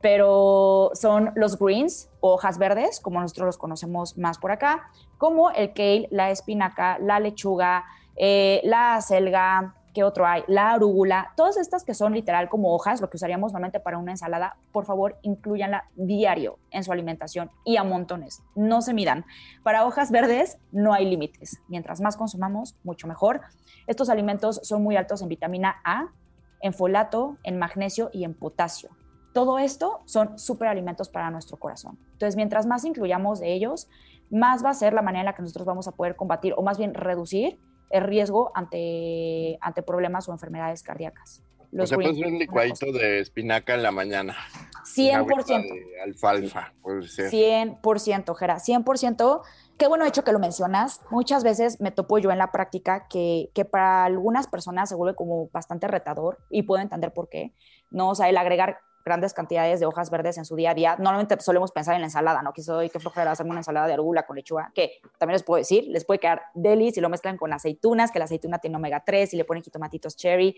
pero 0.00 0.92
son 0.94 1.32
los 1.34 1.58
greens, 1.58 2.08
hojas 2.20 2.56
verdes, 2.56 3.00
como 3.00 3.20
nosotros 3.20 3.44
los 3.44 3.58
conocemos 3.58 4.16
más 4.16 4.38
por 4.38 4.50
acá, 4.50 4.88
como 5.18 5.50
el 5.50 5.74
kale, 5.74 6.08
la 6.10 6.30
espinaca, 6.30 6.98
la 6.98 7.20
lechuga, 7.20 7.84
eh, 8.16 8.62
la 8.64 8.94
acelga, 8.94 9.74
¿Qué 9.94 10.04
otro 10.04 10.26
hay? 10.26 10.44
La 10.46 10.72
arúgula, 10.72 11.32
todas 11.36 11.56
estas 11.56 11.84
que 11.84 11.94
son 11.94 12.12
literal 12.12 12.48
como 12.48 12.74
hojas, 12.74 13.00
lo 13.00 13.08
que 13.08 13.16
usaríamos 13.16 13.52
normalmente 13.52 13.80
para 13.80 13.98
una 13.98 14.12
ensalada, 14.12 14.56
por 14.72 14.84
favor, 14.84 15.18
incluyanla 15.22 15.88
diario 15.96 16.58
en 16.70 16.84
su 16.84 16.92
alimentación 16.92 17.50
y 17.64 17.76
a 17.76 17.84
montones. 17.84 18.42
No 18.54 18.82
se 18.82 18.94
midan. 18.94 19.24
Para 19.62 19.86
hojas 19.86 20.10
verdes 20.10 20.58
no 20.72 20.92
hay 20.92 21.08
límites. 21.08 21.60
Mientras 21.68 22.00
más 22.00 22.16
consumamos, 22.16 22.76
mucho 22.84 23.06
mejor. 23.06 23.40
Estos 23.86 24.10
alimentos 24.10 24.60
son 24.62 24.82
muy 24.82 24.96
altos 24.96 25.22
en 25.22 25.28
vitamina 25.28 25.76
A, 25.84 26.08
en 26.60 26.74
folato, 26.74 27.38
en 27.42 27.58
magnesio 27.58 28.10
y 28.12 28.24
en 28.24 28.34
potasio. 28.34 28.90
Todo 29.32 29.58
esto 29.58 30.00
son 30.04 30.38
superalimentos 30.38 31.08
para 31.08 31.30
nuestro 31.30 31.58
corazón. 31.58 31.98
Entonces, 32.12 32.36
mientras 32.36 32.66
más 32.66 32.84
incluyamos 32.84 33.40
de 33.40 33.52
ellos, 33.52 33.88
más 34.30 34.64
va 34.64 34.70
a 34.70 34.74
ser 34.74 34.92
la 34.92 35.02
manera 35.02 35.20
en 35.20 35.26
la 35.26 35.34
que 35.34 35.42
nosotros 35.42 35.66
vamos 35.66 35.88
a 35.88 35.92
poder 35.92 36.16
combatir 36.16 36.54
o 36.56 36.62
más 36.62 36.78
bien 36.78 36.94
reducir 36.94 37.58
el 37.90 38.04
riesgo 38.04 38.50
ante, 38.54 39.58
ante 39.60 39.82
problemas 39.82 40.28
o 40.28 40.32
enfermedades 40.32 40.82
cardíacas. 40.82 41.42
Los 41.70 41.84
o 41.84 41.86
sea, 41.88 41.96
puede 41.96 42.26
un 42.26 42.38
licuadito 42.38 42.92
de 42.92 43.20
espinaca 43.20 43.74
en 43.74 43.82
la 43.82 43.90
mañana. 43.90 44.36
100%. 44.84 45.46
De 45.46 46.00
alfalfa, 46.02 46.72
puede 46.82 47.06
ser. 47.06 47.30
100%, 47.30 48.34
Jera, 48.34 48.56
100%. 48.56 49.42
Qué 49.76 49.86
bueno 49.86 50.06
hecho 50.06 50.24
que 50.24 50.32
lo 50.32 50.38
mencionas. 50.38 51.02
Muchas 51.10 51.44
veces 51.44 51.80
me 51.80 51.90
topo 51.90 52.18
yo 52.18 52.30
en 52.30 52.38
la 52.38 52.52
práctica 52.52 53.06
que, 53.08 53.50
que 53.54 53.64
para 53.64 54.04
algunas 54.04 54.46
personas 54.46 54.88
se 54.88 54.94
vuelve 54.94 55.14
como 55.14 55.48
bastante 55.50 55.88
retador 55.88 56.38
y 56.50 56.62
puedo 56.62 56.82
entender 56.82 57.12
por 57.12 57.28
qué. 57.28 57.52
No, 57.90 58.10
o 58.10 58.14
sea, 58.14 58.28
el 58.28 58.36
agregar 58.38 58.78
grandes 59.08 59.32
cantidades 59.32 59.80
de 59.80 59.86
hojas 59.86 60.10
verdes 60.10 60.36
en 60.38 60.44
su 60.44 60.54
día 60.54 60.70
a 60.70 60.74
día. 60.74 60.96
Normalmente 60.98 61.40
solemos 61.40 61.72
pensar 61.72 61.94
en 61.94 62.02
la 62.02 62.06
ensalada, 62.06 62.42
¿no? 62.42 62.52
Que 62.52 62.62
soy, 62.62 62.90
qué 62.90 63.00
flojera 63.00 63.30
hacerme 63.30 63.50
una 63.50 63.60
ensalada 63.60 63.86
de 63.86 63.94
arugula 63.94 64.26
con 64.26 64.36
lechuga, 64.36 64.70
que 64.74 65.00
también 65.18 65.34
les 65.34 65.42
puedo 65.42 65.58
decir, 65.58 65.84
les 65.88 66.04
puede 66.04 66.20
quedar 66.20 66.42
deli 66.54 66.92
si 66.92 67.00
lo 67.00 67.08
mezclan 67.08 67.36
con 67.38 67.52
aceitunas, 67.52 68.10
que 68.10 68.18
la 68.18 68.26
aceituna 68.26 68.58
tiene 68.58 68.76
omega 68.76 69.02
3, 69.04 69.32
y 69.34 69.36
le 69.38 69.44
ponen 69.44 69.62
jitomatitos 69.62 70.16
cherry. 70.16 70.56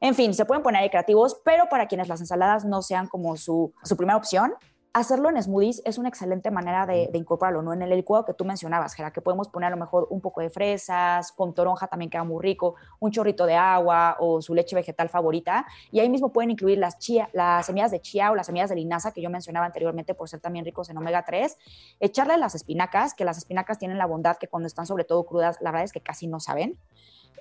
En 0.00 0.14
fin, 0.14 0.32
se 0.32 0.46
pueden 0.46 0.62
poner 0.62 0.88
creativos, 0.90 1.40
pero 1.44 1.68
para 1.68 1.86
quienes 1.86 2.08
las 2.08 2.20
ensaladas 2.20 2.64
no 2.64 2.80
sean 2.80 3.06
como 3.06 3.36
su, 3.36 3.74
su 3.84 3.96
primera 3.96 4.16
opción, 4.16 4.54
hacerlo 4.92 5.30
en 5.30 5.40
smoothies 5.40 5.82
es 5.84 5.98
una 5.98 6.08
excelente 6.08 6.50
manera 6.50 6.84
de, 6.84 7.10
incorporarlo, 7.14 7.62
¿no? 7.62 7.72
En 7.72 7.82
el 7.82 7.90
licuado 7.90 8.24
que 8.24 8.34
tú 8.34 8.44
mencionabas, 8.44 8.94
Gera, 8.94 9.12
que 9.12 9.20
podemos 9.20 9.48
poner 9.48 9.68
a 9.68 9.70
lo 9.70 9.76
mejor 9.76 10.08
un 10.10 10.20
poco 10.20 10.40
de 10.40 10.50
fresas, 10.50 11.32
con 11.32 11.54
toronja 11.54 11.86
también 11.86 12.10
queda 12.10 12.24
muy 12.24 12.42
rico, 12.42 12.74
un 12.98 13.10
chorrito 13.12 13.46
de 13.46 13.54
agua 13.54 14.16
o 14.18 14.42
su 14.42 14.54
leche 14.54 14.74
vegetal 14.74 15.08
favorita. 15.08 15.66
Y 15.92 16.00
ahí 16.00 16.08
mismo 16.08 16.32
pueden 16.32 16.50
incluir 16.50 16.78
las, 16.78 16.98
chía, 16.98 17.28
las 17.32 17.66
semillas 17.66 17.90
de 17.90 18.00
chía 18.00 18.30
o 18.32 18.34
las 18.34 18.46
semillas 18.46 18.70
de 18.70 18.76
linaza 18.76 19.12
que 19.12 19.22
yo 19.22 19.30
mencionaba 19.30 19.66
anteriormente 19.66 20.14
por 20.14 20.28
ser 20.28 20.40
también 20.40 20.64
ricos 20.64 20.90
en 20.90 20.98
omega 20.98 21.24
3. 21.24 21.56
Echarle 22.00 22.36
las 22.36 22.54
espinacas, 22.54 23.14
que 23.14 23.24
las 23.24 23.38
espinacas 23.38 23.78
tienen 23.78 23.98
la 23.98 24.06
bondad 24.06 24.36
que 24.38 24.48
cuando 24.48 24.66
están 24.66 24.86
sobre 24.86 25.04
todo 25.04 25.24
crudas, 25.24 25.58
la 25.60 25.70
verdad 25.70 25.84
es 25.84 25.92
que 25.92 26.00
casi 26.00 26.26
no 26.26 26.40
saben. 26.40 26.76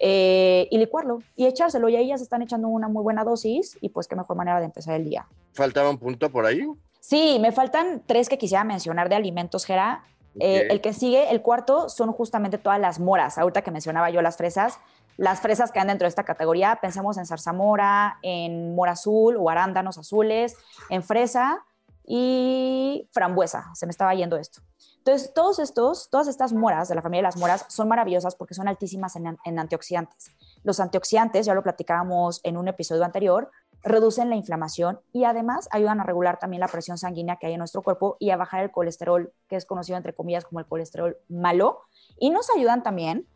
Eh, 0.01 0.69
y 0.71 0.77
licuarlo 0.77 1.23
y 1.35 1.45
echárselo. 1.47 1.89
Y 1.89 1.95
ahí 1.95 2.07
ya 2.09 2.17
se 2.17 2.23
están 2.23 2.41
echando 2.41 2.67
una 2.67 2.87
muy 2.87 3.03
buena 3.03 3.23
dosis 3.23 3.77
y 3.81 3.89
pues 3.89 4.07
qué 4.07 4.15
mejor 4.15 4.37
manera 4.37 4.59
de 4.59 4.65
empezar 4.65 4.95
el 4.95 5.03
día. 5.03 5.27
¿Faltaba 5.53 5.89
un 5.89 5.97
punto 5.97 6.29
por 6.29 6.45
ahí? 6.45 6.65
Sí, 6.99 7.37
me 7.39 7.51
faltan 7.51 8.03
tres 8.05 8.29
que 8.29 8.37
quisiera 8.37 8.63
mencionar 8.63 9.09
de 9.09 9.15
alimentos, 9.15 9.65
Gera. 9.65 10.03
Eh, 10.39 10.67
el 10.69 10.79
que 10.81 10.93
sigue, 10.93 11.31
el 11.31 11.41
cuarto, 11.41 11.89
son 11.89 12.11
justamente 12.11 12.57
todas 12.57 12.79
las 12.79 12.99
moras. 12.99 13.37
Ahorita 13.37 13.61
que 13.61 13.71
mencionaba 13.71 14.09
yo 14.09 14.21
las 14.21 14.37
fresas, 14.37 14.79
las 15.17 15.41
fresas 15.41 15.71
que 15.71 15.79
andan 15.79 15.95
dentro 15.95 16.05
de 16.05 16.09
esta 16.09 16.23
categoría, 16.23 16.77
pensemos 16.81 17.17
en 17.17 17.25
zarzamora, 17.25 18.19
en 18.21 18.75
mora 18.75 18.93
azul 18.93 19.35
o 19.37 19.49
arándanos 19.49 19.97
azules, 19.97 20.55
en 20.89 21.03
fresa 21.03 21.65
y 22.05 23.09
frambuesa. 23.11 23.69
Se 23.73 23.85
me 23.85 23.91
estaba 23.91 24.13
yendo 24.13 24.37
esto. 24.37 24.61
Entonces, 24.97 25.33
todos 25.33 25.59
estos, 25.59 26.09
todas 26.09 26.27
estas 26.27 26.53
moras 26.53 26.87
de 26.87 26.95
la 26.95 27.01
familia 27.01 27.19
de 27.21 27.27
las 27.27 27.37
moras 27.37 27.65
son 27.69 27.87
maravillosas 27.87 28.35
porque 28.35 28.53
son 28.53 28.67
altísimas 28.67 29.15
en, 29.15 29.37
en 29.43 29.59
antioxidantes. 29.59 30.31
Los 30.63 30.79
antioxidantes, 30.79 31.45
ya 31.45 31.53
lo 31.53 31.63
platicábamos 31.63 32.41
en 32.43 32.57
un 32.57 32.67
episodio 32.67 33.03
anterior, 33.03 33.49
reducen 33.83 34.29
la 34.29 34.36
inflamación 34.36 35.00
y 35.13 35.24
además 35.24 35.67
ayudan 35.71 36.00
a 36.00 36.03
regular 36.03 36.39
también 36.39 36.59
la 36.62 36.67
presión 36.67 36.98
sanguínea 36.98 37.38
que 37.38 37.48
hay 37.48 37.53
en 37.53 37.59
nuestro 37.59 37.81
cuerpo 37.81 38.17
y 38.19 38.29
a 38.31 38.38
bajar 38.38 38.63
el 38.63 38.71
colesterol, 38.71 39.31
que 39.48 39.55
es 39.55 39.65
conocido 39.65 39.98
entre 39.98 40.13
comillas 40.13 40.45
como 40.45 40.59
el 40.59 40.65
colesterol 40.65 41.17
malo. 41.27 41.81
Y 42.17 42.29
nos 42.29 42.50
ayudan 42.55 42.83
también, 42.83 43.27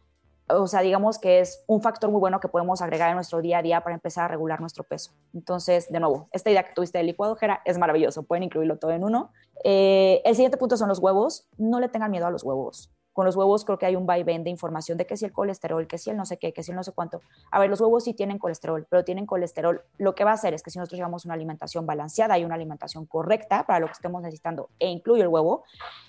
o 0.48 0.68
sea, 0.68 0.82
digamos 0.82 1.20
que 1.20 1.40
es 1.40 1.64
un 1.68 1.82
factor 1.82 2.12
muy 2.12 2.20
bueno 2.20 2.40
que 2.40 2.50
podemos 2.50 2.82
agregar 2.82 3.10
en 3.10 3.16
nuestro 3.16 3.42
día 3.42 3.60
a 3.60 3.62
día 3.62 3.82
para 3.82 3.96
empezar 3.96 4.26
a 4.26 4.28
regular 4.28 4.60
nuestro 4.60 4.84
peso. 4.84 5.12
Entonces, 5.34 5.92
de 5.92 6.00
nuevo, 6.00 6.28
esta 6.32 6.50
idea 6.50 6.64
que 6.64 6.74
tuviste 6.74 6.98
del 6.98 7.08
licuado, 7.08 7.36
Jera, 7.36 7.62
es 7.66 7.78
maravilloso, 7.78 8.24
pueden 8.24 8.44
incluirlo 8.44 8.78
todo 8.78 8.92
en 8.92 9.04
uno. 9.04 9.32
Eh, 9.64 10.22
el 10.26 10.36
siguiente 10.36 10.58
punto 10.58 10.78
son 10.78 10.90
los 10.90 11.00
huevos. 11.00 11.48
No 11.58 11.80
le 11.80 11.90
tengan 11.90 12.12
miedo 12.12 12.28
a 12.28 12.32
los 12.32 12.44
huevos 12.44 12.92
con 13.14 13.26
los 13.26 13.36
huevos 13.36 13.64
creo 13.64 13.78
que 13.78 13.86
hay 13.86 13.96
un 13.96 14.06
vaivén 14.06 14.44
de 14.44 14.50
información 14.50 14.98
de 14.98 15.06
que 15.06 15.16
si 15.16 15.26
el 15.26 15.32
colesterol, 15.32 15.88
que 15.88 15.98
si 15.98 16.10
el 16.10 16.18
no 16.18 16.26
sé 16.26 16.38
qué, 16.38 16.52
que 16.52 16.64
si 16.64 16.72
el 16.72 16.76
no 16.76 16.84
sé 16.84 16.92
cuánto. 16.92 17.22
A 17.52 17.60
ver, 17.60 17.70
los 17.70 17.80
huevos 17.80 18.04
sí 18.04 18.14
tienen 18.14 18.40
colesterol, 18.40 18.86
pero 18.90 19.04
tienen 19.04 19.26
colesterol. 19.26 19.84
Lo 19.98 20.16
que 20.16 20.24
va 20.24 20.32
a 20.32 20.34
hacer 20.34 20.54
es 20.54 20.64
que 20.64 20.72
si 20.72 20.80
nosotros 20.80 20.98
llevamos 20.98 21.26
una 21.26 21.36
alimentación 21.36 21.86
balanceada 21.86 22.38
y 22.38 22.44
una 22.44 22.56
alimentación 22.56 23.06
correcta 23.06 23.66
para 23.66 23.80
lo 23.80 23.88
que 23.88 23.94
estemos 23.94 24.22
necesitando 24.22 24.70
e 24.80 24.90
incluye 24.90 25.22
el 25.22 25.28
huevo, 25.28 25.64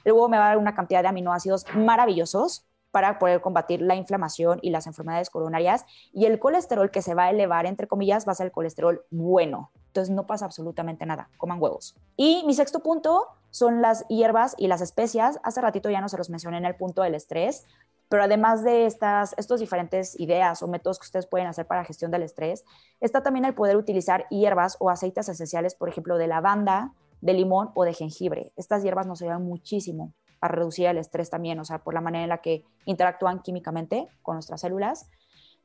el 0.05 0.13
huevo 0.13 0.29
me 0.29 0.39
va 0.39 0.47
a 0.47 0.49
dar 0.49 0.59
una 0.59 0.75
cantidad 0.75 1.03
de 1.03 1.09
aminoácidos 1.09 1.67
maravillosos 1.75 2.65
para 2.91 3.19
poder 3.19 3.41
combatir 3.41 3.83
la 3.83 3.97
inflamación 3.97 4.61
y 4.63 4.71
las 4.71 4.87
enfermedades 4.87 5.29
coronarias. 5.29 5.85
Y 6.13 6.27
el 6.27 6.39
colesterol 6.39 6.93
que 6.93 7.03
se 7.03 7.15
va 7.15 7.25
a 7.25 7.31
elevar, 7.31 7.67
entre 7.67 7.89
comillas, 7.89 8.25
va 8.27 8.31
a 8.31 8.37
ser 8.37 8.47
el 8.47 8.53
colesterol 8.53 9.05
bueno. 9.11 9.73
Entonces 9.89 10.15
no 10.15 10.29
pasa 10.29 10.45
absolutamente 10.45 11.05
nada. 11.05 11.29
Coman 11.37 11.61
huevos. 11.61 11.97
Y 12.17 12.45
mi 12.47 12.55
sexto 12.55 12.81
punto 12.81 13.27
son 13.55 13.83
las 13.83 14.05
hierbas 14.09 14.57
y 14.59 14.67
las 14.67 14.81
especias. 14.81 15.39
Hace 15.45 15.61
ratito 15.61 15.89
ya 15.89 16.01
no 16.01 16.09
se 16.09 16.19
los 16.19 16.29
mencioné 16.29 16.59
en 16.59 16.65
el 16.65 16.75
punto 16.75 17.03
del 17.03 17.15
estrés, 17.15 17.65
pero 18.09 18.25
además 18.25 18.65
de 18.65 18.85
estas 18.85 19.33
estos 19.37 19.61
diferentes 19.61 20.19
ideas 20.19 20.61
o 20.65 20.67
métodos 20.67 20.99
que 20.99 21.05
ustedes 21.05 21.29
pueden 21.29 21.47
hacer 21.47 21.65
para 21.65 21.85
gestión 21.85 22.11
del 22.11 22.25
estrés, 22.25 22.65
está 23.01 23.23
también 23.23 23.45
el 23.45 23.55
poder 23.55 23.77
utilizar 23.77 24.27
hierbas 24.29 24.77
o 24.81 24.91
aceites 24.91 25.29
esenciales, 25.29 25.77
por 25.77 25.89
ejemplo, 25.89 26.19
de 26.19 26.27
lavanda, 26.27 26.95
de 27.21 27.33
limón 27.33 27.71
o 27.77 27.85
de 27.85 27.95
jengibre. 27.95 28.53
Estas 28.57 28.83
hierbas 28.83 29.07
nos 29.07 29.23
ayudan 29.23 29.45
muchísimo 29.45 30.13
a 30.41 30.49
reducir 30.49 30.89
el 30.89 30.99
estrés 30.99 31.31
también, 31.31 31.61
o 31.61 31.65
sea, 31.65 31.79
por 31.79 31.95
la 31.95 32.01
manera 32.01 32.25
en 32.25 32.31
la 32.31 32.39
que 32.39 32.65
interactúan 32.87 33.41
químicamente 33.41 34.09
con 34.23 34.35
nuestras 34.35 34.63
células. 34.63 35.09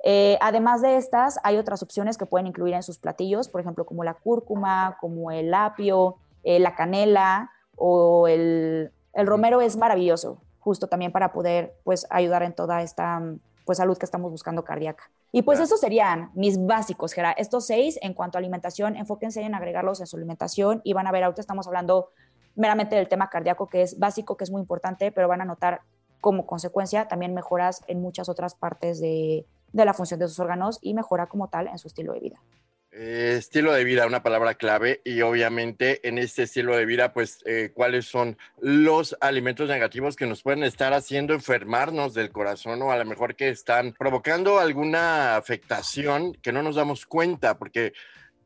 Eh, 0.04 0.38
además 0.42 0.84
de 0.84 0.98
estas, 0.98 1.40
hay 1.44 1.58
otras 1.58 1.82
opciones 1.82 2.20
que 2.20 2.28
pueden 2.28 2.46
incluir 2.46 2.76
en 2.76 2.84
sus 2.84 3.00
platillos, 3.00 3.50
por 3.50 3.62
ejemplo, 3.62 3.88
como 3.88 4.04
la 4.04 4.14
cúrcuma, 4.14 4.96
como 5.02 5.32
el 5.32 5.52
apio, 5.56 6.18
eh, 6.44 6.60
la 6.60 6.76
canela 6.76 7.50
o 7.80 8.28
el, 8.28 8.92
el, 9.14 9.28
romero 9.28 9.62
es 9.62 9.78
maravilloso, 9.78 10.42
justo 10.60 10.88
también 10.88 11.12
para 11.12 11.32
poder 11.32 11.76
pues, 11.84 12.06
ayudar 12.10 12.44
en 12.44 12.54
toda 12.54 12.82
esta 12.82 13.22
pues, 13.66 13.78
salud 13.78 13.98
que 13.98 14.06
estamos 14.06 14.32
buscando 14.32 14.64
cardíaca. 14.64 15.10
Y 15.32 15.44
pues 15.44 15.60
esos 15.60 15.80
serían 15.80 16.32
mis 16.34 16.64
básicos, 16.66 17.14
Gera. 17.14 17.32
Estos 17.32 17.68
seis 17.68 18.00
en 18.02 18.14
cuanto 18.14 18.38
a 18.38 18.40
alimentación, 18.40 18.96
enfóquense 18.96 19.42
en 19.42 19.54
agregarlos 19.54 20.00
en 20.00 20.08
su 20.08 20.18
alimentación 20.18 20.82
y 20.84 20.94
van 20.94 21.06
a 21.06 21.12
ver, 21.12 21.24
ahorita 21.24 21.42
estamos 21.42 21.68
hablando 21.68 22.10
meramente 22.56 22.96
del 22.96 23.08
tema 23.08 23.30
cardíaco, 23.30 23.68
que 23.68 23.84
es 23.84 24.00
básico, 24.00 24.38
que 24.38 24.44
es 24.44 24.52
muy 24.52 24.62
importante, 24.62 25.12
pero 25.12 25.28
van 25.28 25.42
a 25.42 25.46
notar 25.46 25.82
como 26.20 26.46
consecuencia 26.46 27.08
también 27.08 27.34
mejoras 27.34 27.82
en 27.88 28.02
muchas 28.02 28.28
otras 28.28 28.56
partes 28.56 29.00
de, 29.00 29.46
de 29.72 29.86
la 29.86 29.94
función 29.94 30.20
de 30.20 30.28
sus 30.28 30.40
órganos 30.40 30.80
y 30.82 30.94
mejora 30.94 31.28
como 31.28 31.48
tal 31.48 31.68
en 31.68 31.78
su 31.78 31.88
estilo 31.88 32.14
de 32.14 32.20
vida. 32.20 32.42
Eh, 32.92 33.36
estilo 33.38 33.72
de 33.72 33.84
vida, 33.84 34.08
una 34.08 34.24
palabra 34.24 34.56
clave, 34.56 35.02
y 35.06 35.22
obviamente 35.22 36.08
en 36.08 36.18
este 36.18 36.44
estilo 36.44 36.76
de 36.76 36.88
vida, 36.88 37.14
pues, 37.14 37.44
eh, 37.46 37.72
¿cuáles 37.72 38.08
son 38.08 38.36
los 38.60 39.16
alimentos 39.22 39.70
negativos 39.70 40.16
que 40.16 40.26
nos 40.26 40.42
pueden 40.42 40.64
estar 40.64 40.94
haciendo 40.94 41.36
enfermarnos 41.36 42.16
del 42.16 42.32
corazón 42.32 42.82
o 42.82 42.92
a 42.92 42.98
lo 42.98 43.06
mejor 43.06 43.36
que 43.36 43.50
están 43.50 43.94
provocando 43.94 44.58
alguna 44.58 45.36
afectación 45.36 46.34
que 46.42 46.52
no 46.52 46.64
nos 46.64 46.78
damos 46.78 47.06
cuenta? 47.06 47.60
Porque 47.60 47.94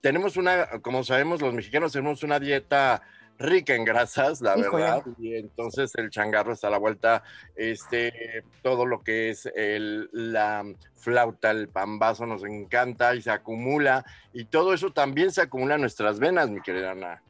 tenemos 0.01 0.35
una, 0.35 0.67
como 0.81 1.05
sabemos, 1.05 1.41
los 1.41 1.53
mexicanos 1.53 1.93
tenemos 1.93 2.21
una 2.23 2.37
dieta 2.37 3.01
rica 3.43 3.75
en 3.75 3.83
grasas, 3.83 4.41
la 4.41 4.55
verdad, 4.55 5.03
y 5.19 5.35
entonces 5.35 5.93
el 5.95 6.09
changarro 6.09 6.53
está 6.53 6.67
a 6.67 6.71
la 6.71 6.77
vuelta, 6.77 7.23
este, 7.55 8.43
todo 8.61 8.85
lo 8.85 9.03
que 9.03 9.29
es 9.29 9.45
el, 9.53 10.09
la 10.11 10.63
flauta, 10.95 11.51
el 11.51 11.67
pambazo 11.67 12.25
nos 12.25 12.43
encanta 12.43 13.13
y 13.13 13.21
se 13.21 13.31
acumula, 13.31 14.05
y 14.31 14.45
todo 14.45 14.73
eso 14.73 14.91
también 14.91 15.31
se 15.31 15.41
acumula 15.41 15.75
en 15.75 15.81
nuestras 15.81 16.19
venas, 16.19 16.49
mi 16.49 16.61
querida 16.61 16.91
Ana. 16.91 17.21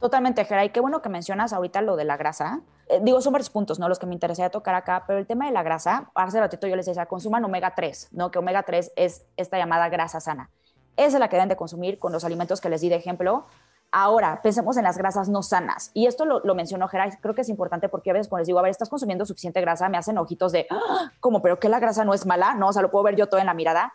Totalmente, 0.00 0.44
Geray, 0.44 0.70
qué 0.70 0.80
bueno 0.80 1.02
que 1.02 1.08
mencionas 1.08 1.52
ahorita 1.52 1.82
lo 1.82 1.96
de 1.96 2.04
la 2.04 2.16
grasa. 2.16 2.60
Eh, 2.88 3.00
digo, 3.02 3.20
son 3.20 3.32
varios 3.32 3.50
puntos, 3.50 3.78
¿no? 3.78 3.88
Los 3.88 3.98
que 3.98 4.06
me 4.06 4.14
interesaría 4.14 4.48
tocar 4.48 4.74
acá, 4.76 5.04
pero 5.06 5.18
el 5.18 5.26
tema 5.26 5.46
de 5.46 5.52
la 5.52 5.64
grasa, 5.64 6.10
hace 6.14 6.38
ratito 6.38 6.66
yo 6.68 6.76
les 6.76 6.86
decía, 6.86 7.06
consuman 7.06 7.44
omega 7.44 7.74
3, 7.74 8.10
¿no? 8.12 8.30
Que 8.30 8.38
omega 8.38 8.62
3 8.62 8.92
es 8.96 9.26
esta 9.36 9.58
llamada 9.58 9.88
grasa 9.88 10.20
sana. 10.20 10.50
Esa 10.96 11.16
es 11.16 11.20
la 11.20 11.28
que 11.28 11.36
deben 11.36 11.48
de 11.48 11.56
consumir 11.56 11.98
con 11.98 12.12
los 12.12 12.24
alimentos 12.24 12.60
que 12.60 12.68
les 12.68 12.80
di 12.80 12.88
de 12.88 12.96
ejemplo, 12.96 13.46
Ahora, 13.90 14.40
pensemos 14.42 14.76
en 14.76 14.84
las 14.84 14.98
grasas 14.98 15.28
no 15.28 15.42
sanas. 15.42 15.90
Y 15.94 16.06
esto 16.06 16.24
lo, 16.26 16.54
mencionó 16.54 16.88
Geray, 16.88 17.10
creo 17.22 17.34
que 17.34 17.40
es 17.40 17.48
importante 17.48 17.88
porque 17.88 18.10
a 18.10 18.12
veces 18.12 18.28
cuando 18.28 18.42
les 18.42 18.46
digo, 18.46 18.58
a 18.58 18.62
ver, 18.62 18.70
estás 18.70 18.90
consumiendo 18.90 19.24
suficiente 19.24 19.60
grasa, 19.60 19.88
me 19.88 19.96
hacen 19.96 20.18
ojitos 20.18 20.52
de, 20.52 20.66
¡Ah! 20.70 21.10
como, 21.20 21.40
pero 21.40 21.58
que 21.58 21.68
la 21.68 21.80
grasa 21.80 22.04
no 22.04 22.12
es 22.12 22.26
mala, 22.26 22.54
¿no? 22.54 22.68
O 22.68 22.72
sea, 22.72 22.82
lo 22.82 22.90
puedo 22.90 23.04
ver 23.04 23.16
yo 23.16 23.28
todo 23.28 23.40
en 23.40 23.46
la 23.46 23.54
mirada. 23.54 23.94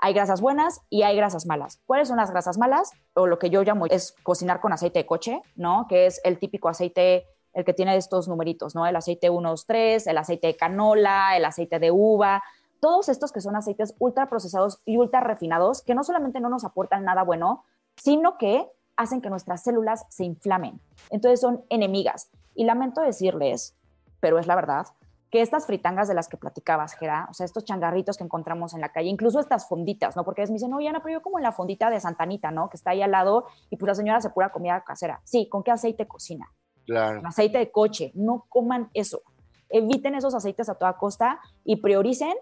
Hay 0.00 0.12
grasas 0.12 0.40
buenas 0.40 0.80
y 0.90 1.02
hay 1.02 1.16
grasas 1.16 1.46
malas. 1.46 1.80
¿Cuáles 1.86 2.08
son 2.08 2.16
las 2.16 2.30
grasas 2.30 2.58
malas? 2.58 2.92
O 3.14 3.26
lo 3.26 3.38
que 3.38 3.50
yo 3.50 3.62
llamo 3.62 3.86
es 3.86 4.14
cocinar 4.22 4.60
con 4.60 4.72
aceite 4.72 5.00
de 5.00 5.06
coche, 5.06 5.40
¿no? 5.54 5.86
Que 5.88 6.06
es 6.06 6.20
el 6.24 6.38
típico 6.38 6.68
aceite, 6.68 7.26
el 7.52 7.64
que 7.64 7.74
tiene 7.74 7.96
estos 7.96 8.28
numeritos, 8.28 8.74
¿no? 8.74 8.86
El 8.86 8.96
aceite 8.96 9.28
123, 9.28 10.06
el 10.06 10.18
aceite 10.18 10.48
de 10.48 10.56
canola, 10.56 11.36
el 11.36 11.44
aceite 11.44 11.78
de 11.78 11.90
uva, 11.90 12.42
todos 12.80 13.08
estos 13.08 13.32
que 13.32 13.40
son 13.40 13.56
aceites 13.56 13.94
ultra 13.98 14.28
procesados 14.28 14.80
y 14.84 14.96
ultra 14.96 15.20
refinados, 15.20 15.82
que 15.82 15.94
no 15.94 16.04
solamente 16.04 16.40
no 16.40 16.48
nos 16.48 16.64
aportan 16.64 17.04
nada 17.04 17.22
bueno, 17.24 17.64
sino 17.96 18.38
que 18.38 18.70
hacen 18.98 19.22
que 19.22 19.30
nuestras 19.30 19.62
células 19.62 20.04
se 20.10 20.24
inflamen. 20.24 20.80
Entonces 21.08 21.40
son 21.40 21.64
enemigas. 21.70 22.30
Y 22.54 22.64
lamento 22.64 23.00
decirles, 23.00 23.76
pero 24.20 24.38
es 24.38 24.46
la 24.48 24.56
verdad, 24.56 24.88
que 25.30 25.40
estas 25.40 25.66
fritangas 25.66 26.08
de 26.08 26.14
las 26.14 26.28
que 26.28 26.36
platicabas, 26.36 26.94
Gera, 26.94 27.28
o 27.30 27.34
sea, 27.34 27.44
estos 27.44 27.64
changarritos 27.64 28.16
que 28.16 28.24
encontramos 28.24 28.74
en 28.74 28.80
la 28.80 28.88
calle, 28.90 29.08
incluso 29.08 29.38
estas 29.38 29.68
fonditas, 29.68 30.16
¿no? 30.16 30.24
Porque 30.24 30.42
me 30.46 30.54
dicen, 30.54 30.70
no, 30.70 30.78
Ana, 30.78 31.00
pero 31.02 31.18
yo 31.18 31.22
como 31.22 31.38
en 31.38 31.44
la 31.44 31.52
fondita 31.52 31.90
de 31.90 32.00
Santanita, 32.00 32.50
¿no? 32.50 32.68
Que 32.68 32.76
está 32.76 32.90
ahí 32.90 33.00
al 33.02 33.12
lado 33.12 33.46
y 33.70 33.76
pues 33.76 33.86
la 33.88 33.94
señora 33.94 34.20
se 34.20 34.30
pura 34.30 34.50
comida 34.50 34.82
casera. 34.82 35.20
Sí, 35.24 35.48
¿con 35.48 35.62
qué 35.62 35.70
aceite 35.70 36.08
cocina? 36.08 36.50
Claro. 36.84 37.18
Con 37.18 37.26
aceite 37.26 37.58
de 37.58 37.70
coche. 37.70 38.10
No 38.14 38.46
coman 38.48 38.90
eso. 38.94 39.20
Eviten 39.68 40.16
esos 40.16 40.34
aceites 40.34 40.68
a 40.68 40.74
toda 40.74 40.94
costa 40.94 41.38
y 41.62 41.76
prioricen. 41.76 42.34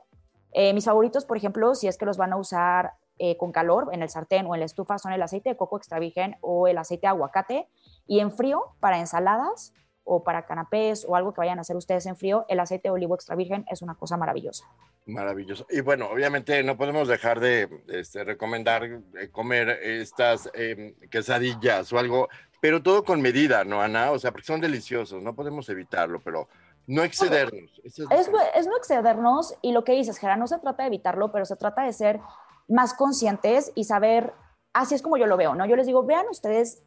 Eh, 0.52 0.72
mis 0.72 0.84
favoritos, 0.84 1.24
por 1.24 1.36
ejemplo, 1.36 1.74
si 1.74 1.88
es 1.88 1.98
que 1.98 2.06
los 2.06 2.16
van 2.16 2.32
a 2.32 2.36
usar 2.36 2.94
eh, 3.18 3.36
con 3.38 3.50
calor 3.50 3.88
en 3.92 4.02
el 4.02 4.10
sartén 4.10 4.46
o 4.46 4.54
en 4.54 4.60
la 4.60 4.66
estufa 4.66 4.98
son 4.98 5.12
el 5.12 5.22
aceite 5.22 5.48
de 5.48 5.56
coco 5.56 5.78
extra 5.78 5.98
virgen 5.98 6.36
o 6.42 6.68
el 6.68 6.76
aceite 6.76 7.06
de 7.06 7.08
aguacate. 7.08 7.68
Y 8.06 8.20
en 8.20 8.30
frío, 8.30 8.74
para 8.80 8.98
ensaladas 8.98 9.72
o 10.04 10.22
para 10.22 10.46
canapés 10.46 11.04
o 11.08 11.16
algo 11.16 11.32
que 11.32 11.40
vayan 11.40 11.58
a 11.58 11.62
hacer 11.62 11.76
ustedes 11.76 12.06
en 12.06 12.16
frío, 12.16 12.44
el 12.48 12.60
aceite 12.60 12.88
de 12.88 12.92
olivo 12.92 13.14
extra 13.14 13.34
virgen 13.34 13.64
es 13.70 13.82
una 13.82 13.94
cosa 13.94 14.16
maravillosa. 14.16 14.64
Maravilloso. 15.06 15.66
Y 15.70 15.80
bueno, 15.80 16.08
obviamente 16.10 16.62
no 16.62 16.76
podemos 16.76 17.08
dejar 17.08 17.40
de 17.40 17.68
este, 17.88 18.22
recomendar 18.22 18.84
eh, 18.84 19.30
comer 19.32 19.68
estas 19.82 20.50
em, 20.54 20.94
quesadillas 21.10 21.92
o 21.92 21.98
algo, 21.98 22.28
pero 22.60 22.82
todo 22.82 23.04
con 23.04 23.20
medida, 23.22 23.64
¿no, 23.64 23.82
Ana? 23.82 24.10
O 24.12 24.18
sea, 24.18 24.30
porque 24.30 24.46
son 24.46 24.60
deliciosos, 24.60 25.22
no 25.22 25.34
podemos 25.34 25.68
evitarlo, 25.68 26.20
pero 26.20 26.48
no 26.86 27.02
excedernos. 27.02 27.70
Es, 27.84 27.98
es, 27.98 28.66
no 28.66 28.76
excedernos 28.76 29.54
y 29.62 29.72
lo 29.72 29.84
que 29.84 29.92
dices, 29.92 30.18
Gerard, 30.18 30.38
no 30.38 30.46
se 30.46 30.58
trata 30.58 30.84
de 30.84 30.88
evitarlo, 30.88 31.32
pero 31.32 31.44
se 31.44 31.56
trata 31.56 31.82
de 31.82 31.92
ser 31.92 32.20
más 32.68 32.94
conscientes 32.94 33.72
y 33.74 33.84
saber, 33.84 34.32
así 34.72 34.94
es 34.94 35.02
como 35.02 35.16
yo 35.16 35.26
lo 35.26 35.36
veo, 35.36 35.54
¿no? 35.54 35.66
Yo 35.66 35.76
les 35.76 35.86
digo, 35.86 36.04
vean 36.04 36.26
ustedes 36.30 36.82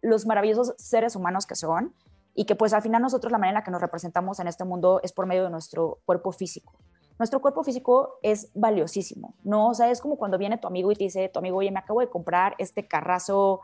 los 0.00 0.26
maravillosos 0.26 0.74
seres 0.76 1.16
humanos 1.16 1.46
que 1.46 1.54
son 1.54 1.94
y 2.34 2.44
que 2.44 2.54
pues 2.54 2.72
al 2.72 2.82
final 2.82 3.02
nosotros 3.02 3.32
la 3.32 3.38
manera 3.38 3.58
en 3.58 3.62
la 3.62 3.64
que 3.64 3.70
nos 3.70 3.80
representamos 3.80 4.38
en 4.38 4.48
este 4.48 4.64
mundo 4.64 5.00
es 5.02 5.12
por 5.12 5.26
medio 5.26 5.44
de 5.44 5.50
nuestro 5.50 5.98
cuerpo 6.04 6.30
físico. 6.32 6.72
Nuestro 7.18 7.40
cuerpo 7.40 7.64
físico 7.64 8.20
es 8.22 8.50
valiosísimo, 8.54 9.34
¿no? 9.42 9.70
O 9.70 9.74
sea, 9.74 9.90
es 9.90 10.00
como 10.00 10.16
cuando 10.16 10.38
viene 10.38 10.56
tu 10.56 10.68
amigo 10.68 10.92
y 10.92 10.94
te 10.94 11.04
dice, 11.04 11.28
tu 11.28 11.40
amigo, 11.40 11.56
oye, 11.56 11.72
me 11.72 11.80
acabo 11.80 11.98
de 11.98 12.08
comprar 12.08 12.54
este 12.58 12.86
carrazo, 12.86 13.60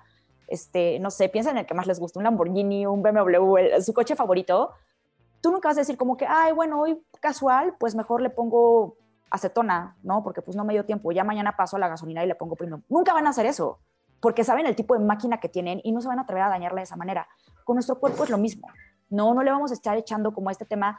este, 0.48 0.98
no 0.98 1.12
sé, 1.12 1.28
piensa 1.28 1.52
en 1.52 1.58
el 1.58 1.66
que 1.66 1.74
más 1.74 1.86
les 1.86 2.00
gusta, 2.00 2.18
un 2.18 2.24
Lamborghini, 2.24 2.84
un 2.84 3.00
BMW, 3.00 3.80
su 3.80 3.94
coche 3.94 4.16
favorito. 4.16 4.72
Tú 5.44 5.50
nunca 5.50 5.68
vas 5.68 5.76
a 5.76 5.82
decir 5.82 5.98
como 5.98 6.16
que, 6.16 6.26
ay, 6.26 6.52
bueno, 6.54 6.80
hoy 6.80 7.04
casual, 7.20 7.74
pues 7.78 7.94
mejor 7.94 8.22
le 8.22 8.30
pongo 8.30 8.96
acetona, 9.28 9.94
¿no? 10.02 10.22
Porque 10.22 10.40
pues 10.40 10.56
no 10.56 10.64
me 10.64 10.72
dio 10.72 10.86
tiempo, 10.86 11.12
ya 11.12 11.22
mañana 11.22 11.54
paso 11.54 11.76
a 11.76 11.78
la 11.78 11.88
gasolina 11.88 12.24
y 12.24 12.26
le 12.26 12.34
pongo 12.34 12.56
premium. 12.56 12.80
Nunca 12.88 13.12
van 13.12 13.26
a 13.26 13.28
hacer 13.28 13.44
eso, 13.44 13.78
porque 14.20 14.42
saben 14.42 14.64
el 14.64 14.74
tipo 14.74 14.96
de 14.96 15.04
máquina 15.04 15.40
que 15.40 15.50
tienen 15.50 15.82
y 15.84 15.92
no 15.92 16.00
se 16.00 16.08
van 16.08 16.18
a 16.18 16.22
atrever 16.22 16.44
a 16.44 16.48
dañarla 16.48 16.78
de 16.80 16.84
esa 16.84 16.96
manera. 16.96 17.28
Con 17.62 17.76
nuestro 17.76 18.00
cuerpo 18.00 18.24
es 18.24 18.30
lo 18.30 18.38
mismo. 18.38 18.68
No, 19.10 19.34
no 19.34 19.42
le 19.42 19.50
vamos 19.50 19.70
a 19.70 19.74
estar 19.74 19.98
echando 19.98 20.32
como 20.32 20.48
este 20.48 20.64
tema 20.64 20.98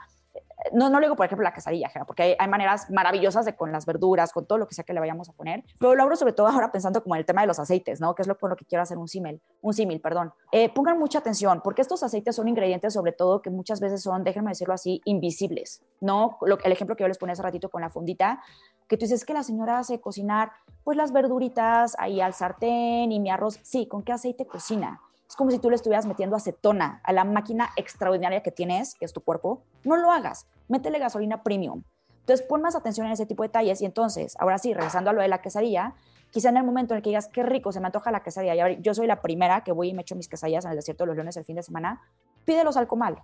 no, 0.74 0.90
no 0.90 1.00
le 1.00 1.08
digo, 1.08 1.16
por 1.16 1.26
ejemplo, 1.26 1.44
la 1.44 1.54
quesadilla, 1.54 1.92
porque 2.08 2.36
hay, 2.40 2.48
maneras 2.48 2.90
maravillosas 2.90 3.46
de 3.46 3.56
con 3.56 3.72
las 3.72 3.86
verduras, 3.86 4.32
con 4.32 4.46
todo 4.46 4.58
lo 4.58 4.68
que 4.68 4.76
sea 4.76 4.84
que 4.84 4.94
le 4.94 5.00
vayamos 5.00 5.30
a 5.30 5.34
poner, 5.34 5.64
pero 5.80 5.96
lo 5.96 6.04
abro 6.04 6.16
sobre 6.16 6.34
todo 6.34 6.48
ahora 6.48 6.72
pensando 6.72 7.04
como 7.04 7.16
en 7.16 7.20
el 7.20 7.26
tema 7.26 7.42
de 7.42 7.48
los 7.48 7.60
aceites, 7.60 8.02
¿no? 8.02 8.16
Que 8.16 8.24
es 8.24 8.28
lo 8.28 8.38
con 8.38 8.50
lo 8.50 8.56
que 8.56 8.66
quiero 8.66 8.82
hacer 8.82 8.98
un 8.98 9.08
símil, 9.08 9.42
un 9.62 9.74
símil, 9.74 10.02
perdón. 10.02 10.34
Eh, 10.52 10.70
pongan 10.70 10.98
mucha 10.98 11.20
atención, 11.20 11.62
porque 11.64 11.82
estos 11.82 12.04
aceites 12.04 12.36
son 12.36 12.48
ingredientes, 12.48 12.94
sobre 12.94 13.12
todo, 13.12 13.42
que 13.42 13.50
muchas 13.50 13.80
veces 13.80 14.02
son, 14.02 14.24
déjenme 14.24 14.50
decirlo 14.52 14.74
así, 14.74 15.02
invisibles, 15.06 15.84
¿no? 16.02 16.38
Lo, 16.42 16.58
el 16.60 16.72
ejemplo 16.72 16.96
que 16.96 17.04
yo 17.04 17.08
les 17.08 17.18
ponía 17.18 17.34
hace 17.34 17.44
ratito 17.44 17.70
con 17.70 17.82
la 17.82 17.90
fundita, 17.90 18.42
que 18.88 18.98
tú 18.98 19.06
dices 19.06 19.26
que 19.26 19.34
la 19.34 19.44
señora 19.44 19.80
hace 19.80 20.00
cocinar, 20.00 20.52
pues 20.84 20.98
las 20.98 21.12
verduritas 21.12 21.96
ahí 22.00 22.22
al 22.22 22.34
sartén 22.34 23.12
y 23.12 23.20
mi 23.20 23.30
arroz, 23.30 23.60
sí, 23.64 23.88
¿con 23.88 24.04
qué 24.04 24.14
aceite 24.14 24.46
cocina? 24.46 25.02
Es 25.28 25.36
como 25.36 25.52
si 25.52 25.60
tú 25.60 25.70
le 25.70 25.76
estuvieras 25.76 26.06
metiendo 26.06 26.36
acetona 26.36 27.02
a 27.04 27.12
la 27.12 27.24
máquina 27.24 27.70
extraordinaria 27.76 28.42
que 28.44 28.52
tienes, 28.52 28.96
que 28.96 29.06
es 29.06 29.14
tu 29.14 29.22
cuerpo. 29.22 29.64
No 29.84 29.98
lo 29.98 30.12
hagas. 30.12 30.48
Métele 30.68 31.00
gasolina 31.00 31.44
premium. 31.44 31.84
Entonces, 32.22 32.46
pon 32.46 32.62
más 32.62 32.76
atención 32.76 33.06
en 33.08 33.14
ese 33.14 33.26
tipo 33.26 33.44
de 33.44 33.50
detalles. 33.50 33.82
Y 33.82 33.86
entonces, 33.86 34.36
ahora 34.40 34.58
sí, 34.58 34.74
regresando 34.74 35.10
a 35.10 35.14
lo 35.14 35.22
de 35.22 35.28
la 35.28 35.42
quesadilla, 35.42 35.94
quizá 36.32 36.50
en 36.50 36.58
el 36.58 36.64
momento 36.64 36.94
en 36.94 36.98
el 36.98 37.04
que 37.04 37.10
digas, 37.10 37.28
qué 37.28 37.44
rico, 37.44 37.72
se 37.72 37.80
me 37.80 37.88
antoja 37.88 38.12
la 38.12 38.22
quesadilla. 38.22 38.70
Y 38.70 38.82
yo 38.82 38.94
soy 38.94 39.08
la 39.08 39.22
primera 39.22 39.64
que 39.64 39.72
voy 39.72 39.90
y 39.90 39.94
me 39.94 40.02
echo 40.02 40.16
mis 40.16 40.28
quesadillas 40.28 40.66
en 40.66 40.72
el 40.72 40.78
desierto 40.78 41.04
de 41.04 41.08
los 41.08 41.16
leones 41.16 41.38
el 41.38 41.46
fin 41.46 41.56
de 41.56 41.64
semana. 41.64 42.02
Pídelos 42.44 42.78
al 42.78 42.88
comal. 42.88 43.22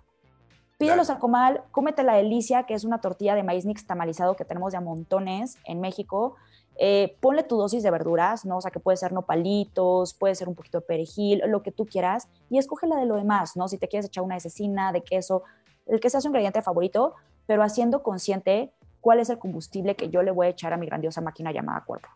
Pídelos 0.78 1.10
al 1.10 1.18
comal, 1.20 1.62
cómete 1.70 2.02
la 2.02 2.14
delicia, 2.14 2.64
que 2.64 2.74
es 2.74 2.84
una 2.84 3.00
tortilla 3.00 3.36
de 3.36 3.44
maíz 3.44 3.64
nixtamalizado 3.64 4.34
que 4.34 4.44
tenemos 4.44 4.72
de 4.72 4.78
a 4.78 4.80
montones 4.80 5.56
en 5.64 5.80
México. 5.80 6.34
Eh, 6.76 7.16
ponle 7.20 7.42
tu 7.42 7.56
dosis 7.56 7.82
de 7.82 7.90
verduras, 7.90 8.44
¿no? 8.44 8.58
O 8.58 8.60
sea, 8.60 8.70
que 8.70 8.80
puede 8.80 8.96
ser 8.96 9.12
nopalitos, 9.12 10.14
puede 10.14 10.34
ser 10.34 10.48
un 10.48 10.54
poquito 10.54 10.80
de 10.80 10.86
perejil, 10.86 11.42
lo 11.46 11.62
que 11.62 11.70
tú 11.70 11.86
quieras, 11.86 12.28
y 12.50 12.58
escoge 12.58 12.86
la 12.86 12.96
de 12.96 13.06
lo 13.06 13.16
demás, 13.16 13.56
¿no? 13.56 13.68
Si 13.68 13.78
te 13.78 13.88
quieres 13.88 14.06
echar 14.06 14.24
una 14.24 14.34
de 14.34 14.40
cecina, 14.40 14.92
de 14.92 15.02
queso, 15.02 15.42
el 15.86 16.00
que 16.00 16.10
sea 16.10 16.20
su 16.20 16.28
ingrediente 16.28 16.62
favorito, 16.62 17.14
pero 17.46 17.62
haciendo 17.62 18.02
consciente 18.02 18.72
cuál 19.00 19.20
es 19.20 19.28
el 19.28 19.38
combustible 19.38 19.96
que 19.96 20.08
yo 20.08 20.22
le 20.22 20.30
voy 20.30 20.46
a 20.46 20.50
echar 20.50 20.72
a 20.72 20.76
mi 20.76 20.86
grandiosa 20.86 21.20
máquina 21.20 21.52
llamada 21.52 21.84
cuerpo. 21.84 22.08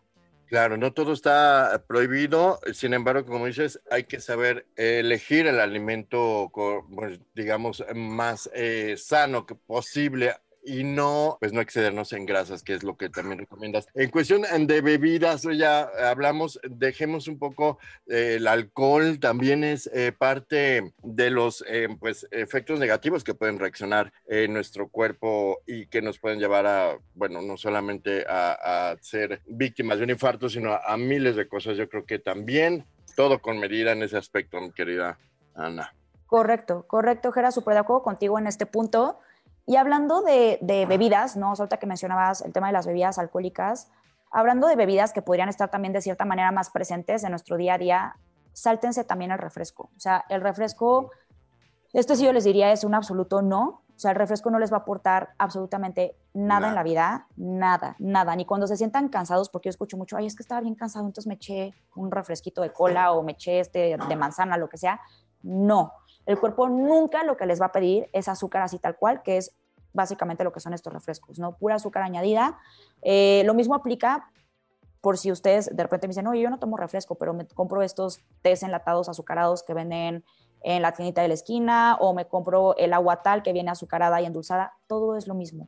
Claro, 0.47 0.77
no 0.77 0.93
todo 0.93 1.11
está 1.11 1.83
prohibido, 1.87 2.61
sin 2.73 2.93
embargo, 2.93 3.25
como 3.25 3.47
dices, 3.47 3.81
hay 3.91 4.05
que 4.05 4.21
saber 4.21 4.65
elegir 4.77 5.45
el 5.45 5.59
alimento, 5.59 6.49
pues, 6.95 7.19
digamos, 7.35 7.83
más 7.93 8.49
eh, 8.53 8.95
sano 8.97 9.45
que 9.45 9.55
posible 9.55 10.33
y 10.67 10.83
no, 10.83 11.37
pues 11.39 11.53
no 11.53 11.61
excedernos 11.61 12.11
en 12.11 12.25
grasas, 12.25 12.61
que 12.61 12.73
es 12.73 12.83
lo 12.83 12.97
que 12.97 13.09
también 13.09 13.39
recomiendas. 13.39 13.87
En 13.95 14.11
cuestión 14.11 14.41
de 14.41 14.81
bebidas, 14.81 15.43
ya 15.43 15.89
hablamos, 16.09 16.59
dejemos 16.69 17.29
un 17.29 17.39
poco 17.39 17.79
eh, 18.05 18.35
el 18.35 18.47
alcohol, 18.47 19.17
también 19.19 19.63
es 19.63 19.89
eh, 19.93 20.11
parte 20.11 20.93
de 21.01 21.29
los 21.29 21.63
eh, 21.69 21.87
pues, 21.97 22.27
efectos 22.31 22.79
negativos 22.79 23.23
que 23.23 23.33
pueden 23.33 23.59
reaccionar 23.59 24.11
en 24.27 24.51
nuestro 24.51 24.89
cuerpo 24.89 25.59
y 25.65 25.87
que 25.87 26.01
nos 26.01 26.19
pueden 26.19 26.39
llevar 26.39 26.65
a, 26.67 26.97
bueno, 27.15 27.41
no 27.41 27.55
solamente 27.55 28.25
a, 28.27 28.97
ser 28.99 29.41
víctimas 29.47 29.99
de 29.99 30.03
un 30.03 30.09
infarto, 30.09 30.49
sino 30.49 30.73
a, 30.73 30.97
miles 30.97 31.37
de 31.37 31.47
cosas. 31.47 31.77
Yo 31.77 31.87
creo 31.87 32.05
que 32.05 32.19
también 32.19 32.85
todo 33.15 33.39
con 33.39 33.57
medida 33.57 33.93
en 33.93 34.03
ese 34.03 34.17
aspecto, 34.17 34.59
mi 34.59 34.71
querida 34.73 35.17
Ana. 35.55 35.93
Correcto, 36.25 36.83
correcto, 36.87 37.31
Gera, 37.31 37.51
súper 37.51 37.75
de 37.75 37.79
acuerdo 37.79 38.03
contigo 38.03 38.37
en 38.37 38.47
este 38.47 38.65
punto. 38.65 39.21
Y 39.69 39.75
hablando 39.75 40.21
de, 40.21 40.57
bebidas, 40.87 41.35
¿no? 41.35 41.47
Ahorita 41.47 41.75
que 41.77 41.85
mencionabas 41.85 42.41
el 42.41 42.53
tema 42.53 42.67
de 42.67 42.73
las 42.73 42.87
bebidas 42.87 43.19
alcohólicas, 43.19 43.91
hablando 44.31 44.65
de 44.65 44.77
bebidas 44.77 45.11
que 45.11 45.21
podrían 45.21 45.49
estar 45.49 45.69
también 45.69 45.93
de 45.93 46.01
cierta 46.01 46.23
manera 46.23 46.53
más 46.53 46.69
presentes 46.69 47.25
en 47.25 47.31
nuestro 47.31 47.57
día 47.57 47.73
a 47.73 47.77
día, 47.77 48.15
sáltense 48.53 49.03
también 49.03 49.31
el 49.31 49.39
refresco. 49.39 49.91
O 49.97 49.99
sea, 49.99 50.23
el 50.29 50.39
refresco, 50.39 51.11
esto 51.91 52.15
sí 52.15 52.23
yo 52.23 52.31
les 52.31 52.45
diría 52.45 52.71
es 52.71 52.85
un 52.85 52.95
absoluto 52.95 53.41
no. 53.41 53.83
O 53.93 53.99
sea, 53.99 54.11
el 54.11 54.17
refresco 54.17 54.49
no 54.51 54.57
les 54.57 54.71
va 54.71 54.77
a 54.77 54.79
aportar 54.81 55.31
absolutamente 55.37 56.15
nada, 56.33 56.69
en 56.69 56.75
la 56.75 56.83
vida, 56.83 57.27
nada, 57.35 57.97
nada. 57.99 58.37
Ni 58.37 58.45
cuando 58.45 58.67
se 58.67 58.77
sientan 58.77 59.09
cansados, 59.09 59.49
porque 59.49 59.67
yo 59.67 59.71
escucho 59.71 59.97
mucho, 59.97 60.15
ay, 60.15 60.27
es 60.27 60.35
que 60.35 60.43
estaba 60.43 60.61
bien 60.61 60.75
cansado, 60.75 61.05
entonces 61.05 61.27
me 61.27 61.33
eché 61.33 61.73
un 61.95 62.09
refresquito 62.09 62.61
de 62.61 62.71
cola 62.71 63.11
o 63.11 63.21
me 63.21 63.33
eché 63.33 63.59
este 63.59 63.97
de 63.97 64.15
manzana, 64.15 64.55
lo 64.55 64.69
que 64.69 64.77
sea. 64.77 65.01
No. 65.41 65.91
El 66.27 66.39
cuerpo 66.39 66.67
nunca 66.67 67.23
lo 67.23 67.37
que 67.37 67.45
les 67.45 67.59
va 67.59 67.67
a 67.67 67.71
pedir 67.71 68.09
es 68.11 68.27
azúcar 68.27 68.61
así 68.61 68.79
tal 68.79 68.97
cual, 68.97 69.23
que 69.23 69.37
es 69.37 69.55
básicamente 69.97 70.45
lo 70.45 70.53
que 70.53 70.61
son 70.61 70.73
estos 70.73 70.93
refrescos, 70.93 71.39
¿no? 71.39 71.57
Pura 71.57 71.75
azúcar 71.75 72.03
añadida. 72.03 72.57
Eh, 73.01 73.41
lo 73.45 73.53
mismo 73.53 73.75
aplica 73.75 74.31
por 75.01 75.17
si 75.17 75.31
ustedes 75.31 75.75
de 75.75 75.83
repente 75.83 76.07
me 76.07 76.11
dicen, 76.11 76.25
no, 76.25 76.33
yo 76.35 76.49
no 76.49 76.59
tomo 76.59 76.77
refresco, 76.77 77.15
pero 77.15 77.33
me 77.33 77.47
compro 77.47 77.81
estos 77.81 78.21
tés 78.41 78.63
enlatados 78.63 79.09
azucarados 79.09 79.63
que 79.63 79.73
venden 79.73 80.23
en 80.61 80.81
la 80.81 80.91
tiendita 80.91 81.21
de 81.21 81.27
la 81.27 81.33
esquina 81.33 81.97
o 81.99 82.13
me 82.13 82.27
compro 82.27 82.75
el 82.77 82.93
agua 82.93 83.21
tal 83.23 83.43
que 83.43 83.53
viene 83.53 83.71
azucarada 83.71 84.21
y 84.21 84.25
endulzada, 84.25 84.73
todo 84.87 85.17
es 85.17 85.27
lo 85.27 85.33
mismo. 85.33 85.67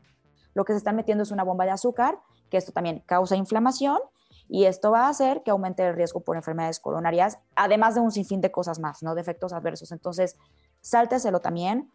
Lo 0.54 0.64
que 0.64 0.74
se 0.74 0.78
están 0.78 0.96
metiendo 0.96 1.24
es 1.24 1.32
una 1.32 1.44
bomba 1.44 1.66
de 1.66 1.72
azúcar, 1.72 2.20
que 2.50 2.58
esto 2.58 2.72
también 2.72 3.04
causa 3.06 3.36
inflamación 3.36 4.00
y 4.48 4.66
esto 4.66 4.92
va 4.92 5.06
a 5.06 5.10
hacer 5.10 5.44
que 5.44 5.52
aumente 5.52 5.86
el 5.88 5.96
riesgo 5.96 6.22
por 6.22 6.36
enfermedades 6.36 6.80
coronarias, 6.80 7.40
además 7.56 7.96
de 7.96 8.02
un 8.02 8.12
sinfín 8.12 8.42
de 8.42 8.52
cosas 8.52 8.80
más, 8.80 9.04
¿no? 9.04 9.16
De 9.16 9.22
efectos 9.22 9.54
adversos. 9.54 9.92
Entonces, 9.92 10.38
sálteselo 10.82 11.40
también, 11.40 11.92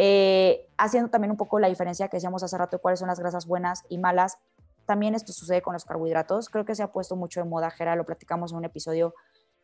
eh, 0.00 0.70
haciendo 0.76 1.10
también 1.10 1.32
un 1.32 1.36
poco 1.36 1.58
la 1.58 1.66
diferencia 1.66 2.06
que 2.06 2.18
decíamos 2.18 2.44
hace 2.44 2.56
rato 2.56 2.78
cuáles 2.78 3.00
son 3.00 3.08
las 3.08 3.18
grasas 3.18 3.46
buenas 3.48 3.82
y 3.88 3.98
malas. 3.98 4.38
También 4.86 5.16
esto 5.16 5.32
sucede 5.32 5.60
con 5.60 5.72
los 5.72 5.84
carbohidratos. 5.84 6.50
Creo 6.50 6.64
que 6.64 6.76
se 6.76 6.84
ha 6.84 6.92
puesto 6.92 7.16
mucho 7.16 7.40
de 7.40 7.48
moda, 7.48 7.68
Gera, 7.72 7.96
lo 7.96 8.06
platicamos 8.06 8.52
en 8.52 8.58
un 8.58 8.64
episodio, 8.64 9.12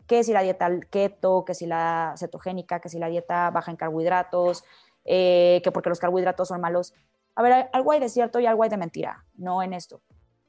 que 0.09 0.25
si 0.25 0.33
la 0.33 0.43
dieta 0.43 0.69
keto, 0.91 1.45
que 1.45 1.55
si 1.55 1.67
la 1.67 2.15
cetogénica, 2.19 2.81
que 2.81 2.89
si 2.89 2.99
la 2.99 3.07
dieta 3.07 3.49
baja 3.53 3.71
en 3.71 3.77
carbohidratos, 3.77 4.65
eh, 5.05 5.61
que 5.63 5.71
porque 5.71 5.89
los 5.89 6.01
carbohidratos 6.01 6.49
son 6.49 6.61
malos. 6.61 6.95
A 7.37 7.43
ver, 7.43 7.71
algo 7.73 7.93
hay 7.93 8.01
de 8.01 8.09
cierto 8.09 8.41
y 8.41 8.47
algo 8.47 8.65
hay 8.65 8.71
de 8.71 8.77
mentira, 8.77 9.25
no 9.37 9.63
en 9.63 9.73
esto 9.73 10.03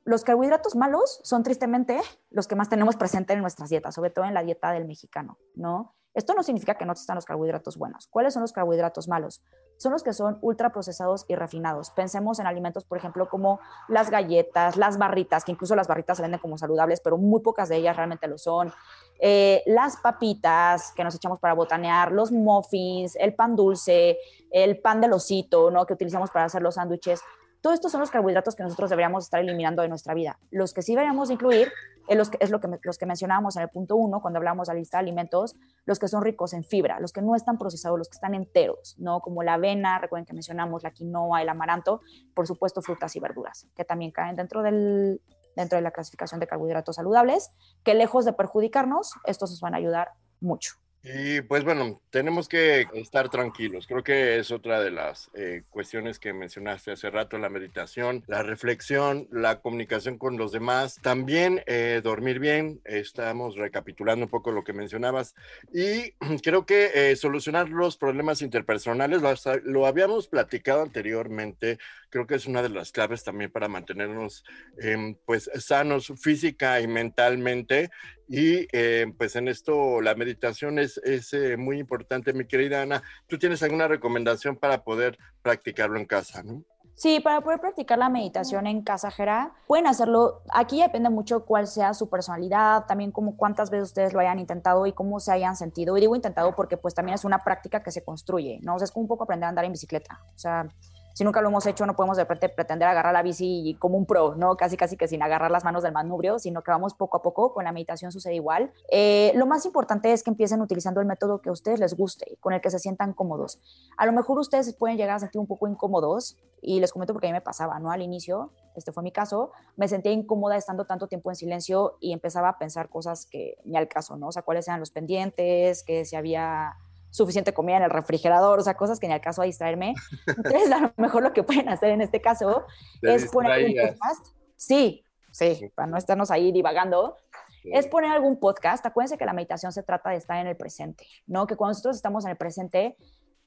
los 0.03 0.23
carbohidratos 0.23 0.75
malos 0.75 1.19
son 1.23 1.41
tristemente 1.41 1.99
los 2.29 2.47
que 2.47 2.55
más 2.55 2.69
tenemos 2.69 2.95
presente 2.95 3.33
en 3.33 3.41
nuestras 3.41 3.69
dietas, 3.71 3.95
sobre 3.95 4.11
todo 4.11 4.25
en 4.25 4.35
la 4.35 4.43
dieta 4.43 4.71
del 4.71 4.85
mexicano, 4.85 5.39
¿no? 5.55 5.95
Esto 6.15 6.34
no 6.34 6.43
significa 6.43 6.75
que 6.75 6.86
no 6.86 6.93
existan 6.93 7.15
los 7.15 7.25
carbohidratos 7.25 7.78
buenos. 7.78 8.08
¿Cuáles 8.08 8.34
son 8.34 8.41
los 8.41 8.54
carbohidratos 8.54 9.10
malos? 9.10 9.43
Son 9.78 9.91
los 9.91 10.01
que 10.01 10.13
son 10.13 10.38
ultraprocesados 10.41 11.25
y 11.28 11.36
refinados. 11.36 11.91
Pensemos 11.91 12.39
en 12.39 12.47
alimentos, 12.47 12.86
por 12.86 12.97
ejemplo, 12.97 13.28
como 13.28 13.60
las 13.89 14.10
galletas, 14.10 14.78
las 14.78 14.97
barritas, 14.97 15.43
que 15.43 15.51
incluso 15.51 15.75
las 15.75 15.89
barritas 15.89 16.15
se 16.15 16.23
venden 16.23 16.39
como 16.39 16.58
saludables, 16.58 17.01
pero 17.01 17.17
muy 17.17 17.41
pocas 17.41 17.67
de 17.67 17.75
ellas 17.75 17.97
realmente 17.97 18.28
lo 18.28 18.38
son. 18.38 18.71
Eh, 19.19 19.62
las 19.65 19.97
papitas 19.97 20.93
que 20.95 21.04
nos 21.04 21.15
echamos 21.15 21.39
para 21.39 21.54
botanear, 21.54 22.13
los 22.13 22.32
muffins, 22.32 23.17
el 23.17 23.36
pan 23.36 23.58
dulce, 23.58 24.17
el 24.49 24.80
pan 24.80 25.01
del 25.01 25.12
osito, 25.12 25.69
¿no? 25.69 25.86
Que 25.86 25.93
utilizamos 25.93 26.32
para 26.32 26.45
hacer 26.45 26.62
los 26.62 26.75
sándwiches. 26.75 27.21
Todos 27.65 27.73
estos 27.73 27.91
son 27.91 28.01
los 28.01 28.12
carbohidratos 28.12 28.56
que 28.56 28.62
nosotros 28.62 28.91
deberíamos 28.91 29.23
estar 29.23 29.41
eliminando 29.41 29.82
de 29.82 29.88
nuestra 29.88 30.13
vida. 30.13 30.38
Los 30.51 30.71
que 30.71 30.84
sí 30.84 30.91
deberíamos 30.91 31.32
incluir 31.32 31.71
es, 32.08 32.15
los 32.15 32.30
que, 32.30 32.38
es 32.39 32.51
lo 32.51 32.60
que, 32.60 32.67
los 32.84 32.99
que 32.99 33.08
mencionábamos 33.08 33.56
en 33.56 33.63
el 33.63 33.69
punto 33.69 33.95
uno, 33.95 34.21
cuando 34.21 34.38
hablábamos 34.38 34.67
de 34.67 34.75
la 34.75 34.80
lista 34.82 34.97
de 34.97 35.06
alimentos, 35.06 35.56
los 35.88 35.97
que 35.97 36.08
son 36.08 36.23
ricos 36.23 36.54
en 36.54 36.63
fibra, 36.63 36.99
los 36.99 37.12
que 37.12 37.23
no 37.23 37.36
están 37.36 37.58
procesados, 37.58 37.97
los 37.97 38.08
que 38.08 38.17
están 38.17 38.36
enteros, 38.36 38.95
¿no? 38.99 39.19
Como 39.19 39.41
la 39.41 39.56
avena, 39.56 39.97
recuerden 39.97 40.28
que 40.28 40.34
mencionamos 40.34 40.84
la 40.84 40.91
quinoa, 40.91 41.41
el 41.41 41.49
amaranto, 41.49 42.01
por 42.36 42.45
supuesto 42.45 42.84
frutas 42.84 43.15
y 43.15 43.19
verduras, 43.19 43.65
que 43.75 43.84
también 43.84 44.12
caen 44.12 44.36
dentro 44.36 44.62
del, 44.62 45.19
dentro 45.56 45.78
de 45.78 45.82
la 45.82 45.89
clasificación 45.89 46.39
de 46.39 46.45
carbohidratos 46.45 46.97
saludables, 46.97 47.49
que 47.84 47.95
lejos 47.95 48.25
de 48.25 48.34
perjudicarnos, 48.34 49.13
estos 49.25 49.49
nos 49.49 49.62
van 49.62 49.73
a 49.73 49.78
ayudar 49.78 50.12
mucho. 50.39 50.75
Y 51.07 51.41
pues 51.41 51.63
bueno, 51.63 52.01
tenemos 52.09 52.49
que 52.49 52.87
estar 52.95 53.29
tranquilos. 53.29 53.85
Creo 53.85 54.03
que 54.03 54.39
es 54.39 54.49
otra 54.49 54.81
de 54.81 54.89
las 54.89 55.29
eh, 55.35 55.61
cuestiones 55.69 56.17
que 56.17 56.33
mencionaste 56.33 56.93
hace 56.93 57.11
rato, 57.11 57.37
la 57.37 57.47
meditación, 57.47 58.23
la 58.25 58.41
reflexión, 58.41 59.27
la 59.31 59.61
comunicación 59.61 60.17
con 60.17 60.35
los 60.35 60.51
demás, 60.51 60.97
también 61.03 61.61
eh, 61.67 62.01
dormir 62.03 62.39
bien. 62.39 62.81
Estamos 62.85 63.55
recapitulando 63.55 64.25
un 64.25 64.31
poco 64.31 64.51
lo 64.51 64.63
que 64.63 64.73
mencionabas 64.73 65.35
y 65.71 66.13
creo 66.43 66.65
que 66.65 66.89
eh, 66.95 67.15
solucionar 67.15 67.69
los 67.69 67.97
problemas 67.97 68.41
interpersonales, 68.41 69.21
lo, 69.21 69.31
lo, 69.63 69.85
habíamos 69.85 70.27
platicado 70.27 70.81
anteriormente, 70.81 71.77
creo 72.09 72.25
que 72.25 72.33
es 72.33 72.47
una 72.47 72.63
de 72.63 72.69
las 72.69 72.91
claves 72.91 73.23
también 73.23 73.51
para 73.51 73.67
mantenernos 73.67 74.43
em, 74.79 75.15
pues 75.23 75.51
sanos 75.59 76.11
física 76.19 76.81
y 76.81 76.87
mentalmente 76.87 77.91
Y 78.27 78.67
eh, 78.71 79.05
pues 79.17 79.35
en 79.35 79.47
esto 79.47 80.01
la 80.01 80.15
meditación 80.15 80.79
es, 80.79 80.97
es 80.99 81.33
eh, 81.33 81.57
muy 81.57 81.79
importante, 81.79 82.33
mi 82.33 82.45
querida 82.45 82.81
Ana. 82.81 83.03
¿Tú 83.27 83.38
tienes 83.38 83.61
alguna 83.61 83.88
recomendación 83.88 84.55
para 84.55 84.83
poder 84.83 85.17
practicarlo 85.41 85.99
en 85.99 86.05
casa, 86.05 86.41
no? 86.43 86.63
Sí, 86.95 87.19
para 87.19 87.41
poder 87.41 87.59
practicar 87.59 87.99
la 87.99 88.07
meditación 88.07 88.67
en 88.67 88.81
casa, 88.81 89.11
Jera, 89.11 89.53
pueden 89.67 89.85
hacerlo. 89.85 90.41
Aquí 90.53 90.81
depende 90.81 91.09
mucho 91.09 91.43
cuál 91.43 91.67
sea 91.67 91.93
su 91.93 92.09
personalidad, 92.09 92.85
también 92.85 93.11
como 93.11 93.35
cuántas 93.35 93.69
veces 93.69 93.89
ustedes 93.89 94.13
lo 94.13 94.21
hayan 94.21 94.39
intentado 94.39 94.85
y 94.85 94.93
cómo 94.93 95.19
se 95.19 95.33
hayan 95.33 95.57
sentido. 95.57 95.97
Y 95.97 95.99
digo 95.99 96.15
intentado 96.15 96.55
porque 96.55 96.77
pues 96.77 96.95
también 96.95 97.15
es 97.15 97.25
una 97.25 97.43
práctica 97.43 97.83
que 97.83 97.91
se 97.91 98.01
construye, 98.01 98.59
¿no? 98.61 98.75
O 98.75 98.79
sea, 98.79 98.85
es 98.85 98.91
como 98.91 99.03
un 99.03 99.07
poco 99.09 99.25
aprender 99.25 99.45
a 99.45 99.49
andar 99.49 99.65
en 99.65 99.73
bicicleta. 99.73 100.21
O 100.33 100.38
sea, 100.38 100.69
si 101.15 101.23
nunca 101.23 101.41
lo 101.41 101.47
hemos 101.47 101.65
hecho, 101.65 101.86
no 101.86 101.95
podemos 101.95 102.17
de 102.17 102.23
repente 102.23 102.49
pretender 102.49 102.89
agarrar 102.89 103.13
la 103.13 103.23
bici 103.23 103.78
como 103.80 103.97
un 103.97 104.06
pro, 104.06 104.36
¿no? 104.36 104.58
Casi, 104.58 104.75
casi 104.75 104.97
que 104.97 105.08
sin 105.08 105.23
agarrar 105.23 105.49
las 105.49 105.63
manos 105.63 105.82
del 105.82 105.93
manubrio, 105.93 106.39
sino 106.39 106.62
que 106.62 106.71
vamos 106.71 106.93
poco 106.93 107.15
a 107.15 107.21
poco. 107.21 107.54
Con 107.54 107.63
la 107.63 107.71
meditación 107.71 108.12
sucede 108.12 108.36
igual. 108.36 108.73
Eh, 108.91 109.32
lo 109.36 109.45
más 109.45 109.65
importante 109.65 110.12
es 110.12 110.23
que 110.23 110.30
empiecen 110.30 110.60
utilizando 110.60 110.99
el 110.99 111.08
método 111.08 111.41
que 111.41 111.47
a 111.47 111.54
ustedes 111.54 111.80
les 111.80 111.95
guste, 111.95 112.38
con 112.41 112.51
el 112.51 112.60
que 112.60 112.69
se 112.69 112.80
sientan 112.80 113.13
cómodos. 113.13 113.62
A 113.95 114.06
lo 114.06 114.12
mejor 114.12 114.39
ustedes 114.39 114.75
pueden 114.75 114.97
llegar 114.97 115.15
a 115.15 115.19
sentir 115.19 115.39
un 115.39 115.47
poco 115.47 115.69
incómodos, 115.69 116.38
y 116.65 116.80
les 116.80 116.91
comento 116.91 117.13
porque 117.13 117.28
a 117.28 117.30
mí 117.30 117.34
me 117.34 117.41
pasaba, 117.41 117.80
¿no? 117.80 117.91
Al 117.91 118.01
inicio, 118.01 118.51
este 118.75 118.91
fue 118.91 119.04
mi 119.04 119.12
caso, 119.12 119.51
me 119.75 119.88
sentía 119.88 120.12
incómoda 120.12 120.58
estando 120.58 120.86
tanto 120.86 121.08
tiempo 121.08 121.30
en 121.30 121.36
silencio 121.36 121.97
y 121.99 122.12
empezaba 122.12 122.49
a 122.49 122.58
pensar 122.58 122.89
cosas 122.89 123.28
que 123.28 123.58
ni 123.63 123.78
al 123.78 123.88
caso, 123.88 124.17
¿no? 124.17 124.30
O 124.30 124.32
sea, 124.32 124.41
cuáles 124.41 124.67
eran 124.67 124.80
los 124.80 124.89
pendientes, 124.89 125.84
que 125.84 126.06
si 126.06 126.15
había 126.15 126.73
suficiente 127.15 127.54
comida 127.54 127.78
en 127.78 127.84
el 127.84 127.89
refrigerador, 127.89 128.60
o 128.60 128.62
sea, 128.62 128.75
cosas 128.75 128.99
que 128.99 129.08
ni 129.08 129.13
al 129.13 129.21
caso 129.21 129.41
a 129.41 129.45
distraerme. 129.45 129.93
Entonces, 130.28 130.71
a 130.71 130.80
lo 130.80 130.93
mejor 130.97 131.23
lo 131.23 131.32
que 131.32 131.43
pueden 131.43 131.69
hacer 131.69 131.91
en 131.91 132.01
este 132.01 132.19
caso 132.21 132.65
es 133.01 133.32
poner 133.32 133.54
algún 133.54 133.75
podcast. 133.75 134.28
Sí, 134.58 135.04
sí, 135.32 135.71
para 135.73 135.88
no 135.88 135.97
estarnos 135.97 136.30
ahí 136.30 136.51
divagando. 136.51 137.17
Es 137.63 137.88
poner 137.88 138.12
algún 138.12 138.39
podcast. 138.39 138.86
Acuérdense 138.86 139.17
que 139.17 139.25
la 139.25 139.34
meditación 139.34 139.71
se 139.71 139.82
trata 139.82 140.12
de 140.12 140.17
estar 140.17 140.38
en 140.38 140.45
el 140.45 140.56
presente, 140.56 141.08
¿no? 141.25 141.47
Que 141.47 141.56
cuando 141.56 141.71
nosotros 141.71 141.95
estamos 141.95 142.23
en 142.25 142.32
el 142.32 142.38
presente, 142.38 142.95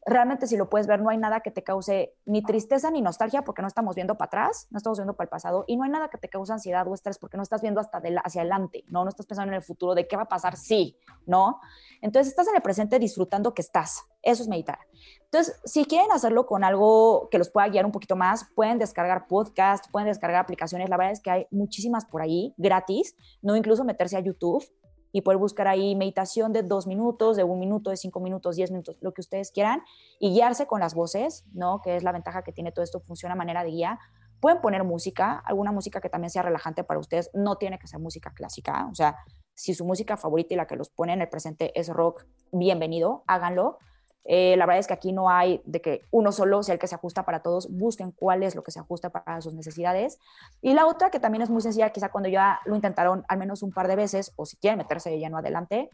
realmente 0.08 0.46
si 0.46 0.56
lo 0.56 0.68
puedes 0.68 0.86
ver, 0.86 1.00
no 1.00 1.10
hay 1.10 1.18
nada 1.18 1.40
que 1.40 1.50
te 1.50 1.62
cause 1.62 2.14
ni 2.24 2.42
tristeza 2.42 2.90
ni 2.90 3.02
nostalgia 3.02 3.42
porque 3.42 3.62
no 3.62 3.68
estamos 3.68 3.94
viendo 3.94 4.16
para 4.16 4.26
atrás, 4.26 4.66
no 4.70 4.78
estamos 4.78 4.98
viendo 4.98 5.14
para 5.14 5.26
el 5.26 5.30
pasado 5.30 5.64
y 5.66 5.76
no 5.76 5.84
hay 5.84 5.90
nada 5.90 6.08
que 6.08 6.18
te 6.18 6.28
cause 6.28 6.52
ansiedad 6.52 6.86
o 6.86 6.94
estrés 6.94 7.18
porque 7.18 7.36
no 7.36 7.42
estás 7.42 7.62
viendo 7.62 7.80
hasta 7.80 8.00
hacia 8.24 8.40
adelante, 8.42 8.84
¿no? 8.88 9.04
No 9.04 9.10
estás 9.10 9.26
pensando 9.26 9.52
en 9.52 9.56
el 9.56 9.62
futuro 9.62 9.94
de 9.94 10.08
qué 10.08 10.16
va 10.16 10.22
a 10.22 10.28
pasar, 10.28 10.56
sí, 10.56 10.96
¿no? 11.26 11.60
Entonces 12.00 12.28
estás 12.28 12.48
en 12.48 12.56
el 12.56 12.62
presente 12.62 12.98
disfrutando 12.98 13.54
que 13.54 13.62
estás. 13.62 14.04
Eso 14.22 14.42
es 14.42 14.48
meditar. 14.48 14.78
Entonces, 15.24 15.60
si 15.64 15.84
quieren 15.84 16.10
hacerlo 16.10 16.46
con 16.46 16.64
algo 16.64 17.28
que 17.30 17.38
los 17.38 17.50
pueda 17.50 17.68
guiar 17.68 17.84
un 17.84 17.92
poquito 17.92 18.16
más, 18.16 18.46
pueden 18.54 18.78
descargar 18.78 19.26
podcast, 19.26 19.90
pueden 19.90 20.08
descargar 20.08 20.40
aplicaciones. 20.40 20.88
La 20.88 20.96
verdad 20.96 21.12
es 21.12 21.20
que 21.20 21.30
hay 21.30 21.46
muchísimas 21.50 22.04
por 22.04 22.22
ahí 22.22 22.54
gratis, 22.56 23.14
no 23.42 23.56
incluso 23.56 23.84
meterse 23.84 24.16
a 24.16 24.20
YouTube 24.20 24.64
y 25.12 25.22
poder 25.22 25.38
buscar 25.38 25.68
ahí 25.68 25.94
meditación 25.94 26.52
de 26.52 26.62
dos 26.62 26.86
minutos, 26.86 27.36
de 27.36 27.44
un 27.44 27.58
minuto, 27.58 27.90
de 27.90 27.96
cinco 27.96 28.20
minutos, 28.20 28.56
diez 28.56 28.70
minutos, 28.70 28.96
lo 29.00 29.12
que 29.12 29.20
ustedes 29.20 29.50
quieran, 29.50 29.82
y 30.18 30.32
guiarse 30.32 30.66
con 30.66 30.80
las 30.80 30.94
voces, 30.94 31.44
¿no? 31.52 31.80
Que 31.82 31.96
es 31.96 32.02
la 32.02 32.12
ventaja 32.12 32.42
que 32.42 32.52
tiene 32.52 32.72
todo 32.72 32.82
esto, 32.82 33.00
funciona 33.00 33.34
a 33.34 33.36
manera 33.36 33.64
de 33.64 33.70
guía. 33.70 33.98
Pueden 34.40 34.60
poner 34.60 34.84
música, 34.84 35.42
alguna 35.44 35.72
música 35.72 36.00
que 36.00 36.08
también 36.08 36.30
sea 36.30 36.42
relajante 36.42 36.84
para 36.84 37.00
ustedes, 37.00 37.30
no 37.34 37.56
tiene 37.56 37.78
que 37.78 37.88
ser 37.88 37.98
música 37.98 38.32
clásica, 38.32 38.86
o 38.90 38.94
sea, 38.94 39.16
si 39.54 39.74
su 39.74 39.84
música 39.84 40.16
favorita 40.16 40.54
y 40.54 40.56
la 40.56 40.68
que 40.68 40.76
los 40.76 40.88
pone 40.88 41.12
en 41.12 41.20
el 41.20 41.28
presente 41.28 41.72
es 41.78 41.88
rock, 41.88 42.24
bienvenido, 42.52 43.24
háganlo, 43.26 43.78
eh, 44.30 44.56
la 44.58 44.66
verdad 44.66 44.80
es 44.80 44.86
que 44.86 44.92
aquí 44.92 45.10
no 45.10 45.30
hay 45.30 45.62
de 45.64 45.80
que 45.80 46.04
uno 46.10 46.32
solo 46.32 46.62
sea 46.62 46.74
el 46.74 46.78
que 46.78 46.86
se 46.86 46.94
ajusta 46.94 47.24
para 47.24 47.40
todos, 47.40 47.66
busquen 47.70 48.12
cuál 48.12 48.42
es 48.42 48.54
lo 48.54 48.62
que 48.62 48.70
se 48.70 48.78
ajusta 48.78 49.08
para 49.08 49.40
sus 49.40 49.54
necesidades. 49.54 50.18
Y 50.60 50.74
la 50.74 50.86
otra, 50.86 51.10
que 51.10 51.18
también 51.18 51.40
es 51.40 51.48
muy 51.48 51.62
sencilla, 51.62 51.88
quizá 51.90 52.10
cuando 52.10 52.28
ya 52.28 52.60
lo 52.66 52.76
intentaron 52.76 53.24
al 53.26 53.38
menos 53.38 53.62
un 53.62 53.72
par 53.72 53.88
de 53.88 53.96
veces, 53.96 54.34
o 54.36 54.44
si 54.44 54.58
quieren 54.58 54.76
meterse 54.76 55.08
de 55.08 55.18
lleno 55.18 55.38
adelante, 55.38 55.88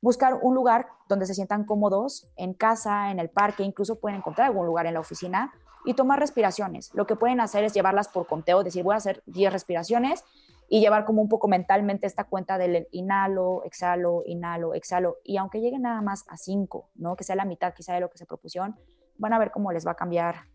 buscar 0.00 0.38
un 0.40 0.54
lugar 0.54 0.86
donde 1.10 1.26
se 1.26 1.34
sientan 1.34 1.64
cómodos, 1.64 2.26
en 2.36 2.54
casa, 2.54 3.10
en 3.10 3.18
el 3.18 3.28
parque, 3.28 3.62
incluso 3.64 4.00
pueden 4.00 4.16
encontrar 4.16 4.46
algún 4.46 4.64
lugar 4.64 4.86
en 4.86 4.94
la 4.94 5.00
oficina 5.00 5.52
y 5.84 5.92
tomar 5.92 6.18
respiraciones. 6.18 6.90
Lo 6.94 7.06
que 7.06 7.16
pueden 7.16 7.38
hacer 7.38 7.64
es 7.64 7.74
llevarlas 7.74 8.08
por 8.08 8.26
conteo, 8.26 8.64
decir, 8.64 8.82
voy 8.82 8.94
a 8.94 8.96
hacer 8.96 9.22
10 9.26 9.52
respiraciones 9.52 10.24
y 10.68 10.80
llevar 10.80 11.04
como 11.04 11.22
un 11.22 11.28
poco 11.28 11.48
mentalmente 11.48 12.06
esta 12.06 12.24
cuenta 12.24 12.58
del 12.58 12.88
inhalo, 12.90 13.62
exhalo, 13.64 14.22
inhalo, 14.26 14.74
exhalo. 14.74 15.18
Y 15.24 15.36
aunque 15.36 15.60
lleguen 15.60 15.82
nada 15.82 16.00
más 16.00 16.24
a 16.28 16.36
cinco, 16.36 16.90
¿no? 16.94 17.16
que 17.16 17.24
sea 17.24 17.36
la 17.36 17.44
mitad 17.44 17.74
quizá 17.74 17.94
de 17.94 18.00
lo 18.00 18.10
que 18.10 18.18
se 18.18 18.26
propusieron, 18.26 18.76
van 19.16 19.32
a 19.32 19.38
ver 19.38 19.50
cómo 19.50 19.72
les 19.72 19.86
va 19.86 19.92
a 19.92 19.96
cambiar 19.96 20.46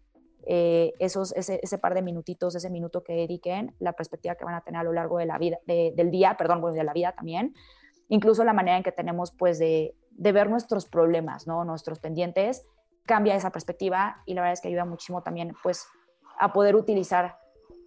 eh, 0.45 0.93
esos, 0.99 1.33
ese, 1.35 1.59
ese, 1.61 1.77
par 1.77 1.93
de 1.93 2.01
minutitos, 2.01 2.55
ese 2.55 2.69
minuto 2.69 3.03
que 3.03 3.13
dediquen, 3.13 3.75
la 3.79 3.93
perspectiva 3.93 4.35
que 4.35 4.45
van 4.45 4.55
a 4.55 4.61
tener 4.61 4.81
a 4.81 4.83
lo 4.83 4.93
largo 4.93 5.17
de 5.17 5.25
la 5.25 5.37
vida, 5.37 5.57
del 5.67 6.11
día, 6.11 6.35
perdón, 6.37 6.61
bueno, 6.61 6.75
de 6.75 6.83
la 6.83 6.93
vida 6.93 7.11
también. 7.11 7.53
Incluso 8.07 8.43
la 8.43 8.53
manera 8.53 8.77
en 8.77 8.83
que 8.83 8.91
tenemos 8.91 9.31
pues 9.31 9.59
de, 9.59 9.95
de 10.11 10.31
ver 10.31 10.49
nuestros 10.49 10.85
problemas, 10.85 11.45
¿no? 11.45 11.63
nuestros 11.65 11.99
pendientes, 11.99 12.65
cambia 13.05 13.35
esa 13.35 13.51
perspectiva 13.51 14.21
y 14.25 14.33
la 14.33 14.41
verdad 14.41 14.53
es 14.53 14.61
que 14.61 14.67
ayuda 14.69 14.85
muchísimo 14.85 15.23
también 15.23 15.53
pues 15.61 15.87
a 16.39 16.53
poder 16.53 16.75
utilizar 16.75 17.37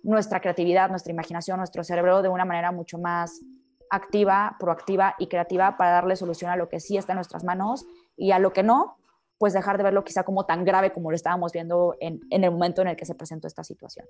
nuestra 0.03 0.41
creatividad, 0.41 0.91
nuestra 0.91 1.13
imaginación, 1.13 1.59
nuestro 1.59 1.85
cerebro 1.85 2.23
de 2.23 2.29
una 2.29 2.45
manera 2.45 2.73
mucho 2.73 2.99
más 2.99 3.41
activa, 3.91 4.57
proactiva 4.59 5.15
y 5.19 5.29
creativa 5.29 5.77
para 5.77 5.91
darle 5.91 6.17
solución 6.17 6.51
a 6.51 6.57
lo 6.57 6.69
que 6.69 6.81
sí 6.81 6.97
está 6.97 7.13
en 7.13 7.17
nuestras 7.17 7.45
manos 7.45 7.85
y 8.17 8.33
a 8.33 8.39
lo 8.39 8.53
que 8.53 8.63
no, 8.63 8.97
pues 9.39 9.53
dejar 9.53 9.77
de 9.77 9.85
verlo 9.85 10.05
quizá 10.05 10.25
como 10.25 10.47
tan 10.47 10.65
grave 10.65 10.93
como 10.93 11.11
lo 11.11 11.17
estábamos 11.17 11.53
viendo 11.53 11.95
en, 12.01 12.21
el 12.31 12.51
momento 12.51 12.81
en 12.81 12.89
el 12.89 12.97
que 12.97 13.05
se 13.05 13.15
presentó 13.15 13.47
esta 13.47 13.65
situación. 13.65 14.07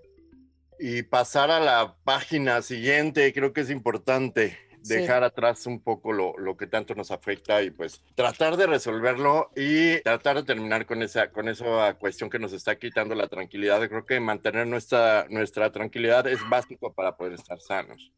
Y 0.79 1.03
pasar 1.03 1.51
a 1.51 1.59
la 1.59 1.97
página 2.05 2.63
siguiente, 2.63 3.33
creo 3.33 3.53
que 3.53 3.63
es 3.63 3.71
importante 3.71 4.57
dejar 4.85 5.25
atrás 5.25 5.67
un 5.67 5.81
poco 5.81 6.13
lo, 6.13 6.37
lo, 6.39 6.57
que 6.57 6.67
tanto 6.67 6.95
nos 6.95 7.11
afecta 7.11 7.63
y 7.63 7.71
pues 7.71 8.03
tratar 8.15 8.57
de 8.57 8.67
resolverlo 8.67 9.51
y 9.57 10.01
tratar 10.03 10.37
de 10.37 10.43
terminar 10.43 10.87
con 10.87 11.03
esa, 11.03 11.31
con 11.31 11.49
esa 11.49 11.95
cuestión 11.95 12.31
que 12.31 12.39
nos 12.39 12.53
está 12.53 12.77
quitando 12.77 13.15
la 13.15 13.29
tranquilidad. 13.29 13.87
Creo 13.89 14.05
que 14.05 14.21
mantener 14.21 14.67
nuestra, 14.67 15.27
nuestra 15.31 15.71
tranquilidad 15.71 16.27
es 16.27 16.41
básico 16.49 16.93
para 16.93 17.17
poder 17.17 17.35
estar 17.35 17.61
sanos. 17.61 18.13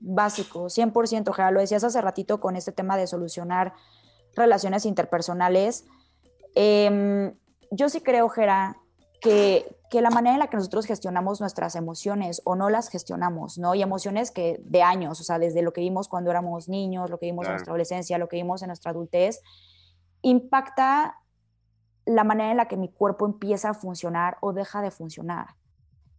Básico, 0.00 0.66
100%, 0.66 1.32
Jera. 1.32 1.50
Lo 1.50 1.60
decías 1.60 1.84
hace 1.84 2.00
ratito 2.00 2.40
con 2.40 2.56
este 2.56 2.72
tema 2.72 2.96
de 2.96 3.06
solucionar 3.06 3.74
relaciones 4.34 4.86
interpersonales. 4.86 5.86
Eh, 6.54 7.32
yo 7.70 7.88
sí 7.88 8.00
creo, 8.00 8.28
Jera, 8.28 8.76
que, 9.24 10.00
la 10.02 10.10
manera 10.10 10.34
en 10.34 10.40
la 10.40 10.48
que 10.48 10.56
nosotros 10.56 10.86
gestionamos 10.86 11.40
nuestras 11.40 11.76
emociones 11.76 12.42
o 12.44 12.56
no 12.56 12.68
las 12.68 12.88
gestionamos, 12.88 13.58
¿no? 13.58 13.76
Y 13.76 13.82
emociones 13.82 14.32
que 14.32 14.60
de 14.64 14.82
años, 14.82 15.20
o 15.20 15.24
sea, 15.24 15.38
desde 15.38 15.62
lo 15.62 15.72
que 15.72 15.80
vimos 15.80 16.08
cuando 16.08 16.30
éramos 16.30 16.68
niños, 16.68 17.10
lo 17.10 17.18
que 17.18 17.26
vimos 17.26 17.46
en 17.46 17.52
nuestra 17.52 17.70
adolescencia, 17.70 18.18
lo 18.18 18.28
que 18.28 18.36
vimos 18.36 18.62
en 18.62 18.68
nuestra 18.68 18.90
adultez, 18.90 19.40
impacta 20.22 21.20
la 22.06 22.24
manera 22.24 22.50
en 22.50 22.56
la 22.56 22.66
que 22.66 22.76
mi 22.76 22.88
cuerpo 22.88 23.24
empieza 23.24 23.70
a 23.70 23.74
funcionar 23.74 24.36
o 24.40 24.52
deja 24.52 24.82
de 24.82 24.90
funcionar. 24.90 25.46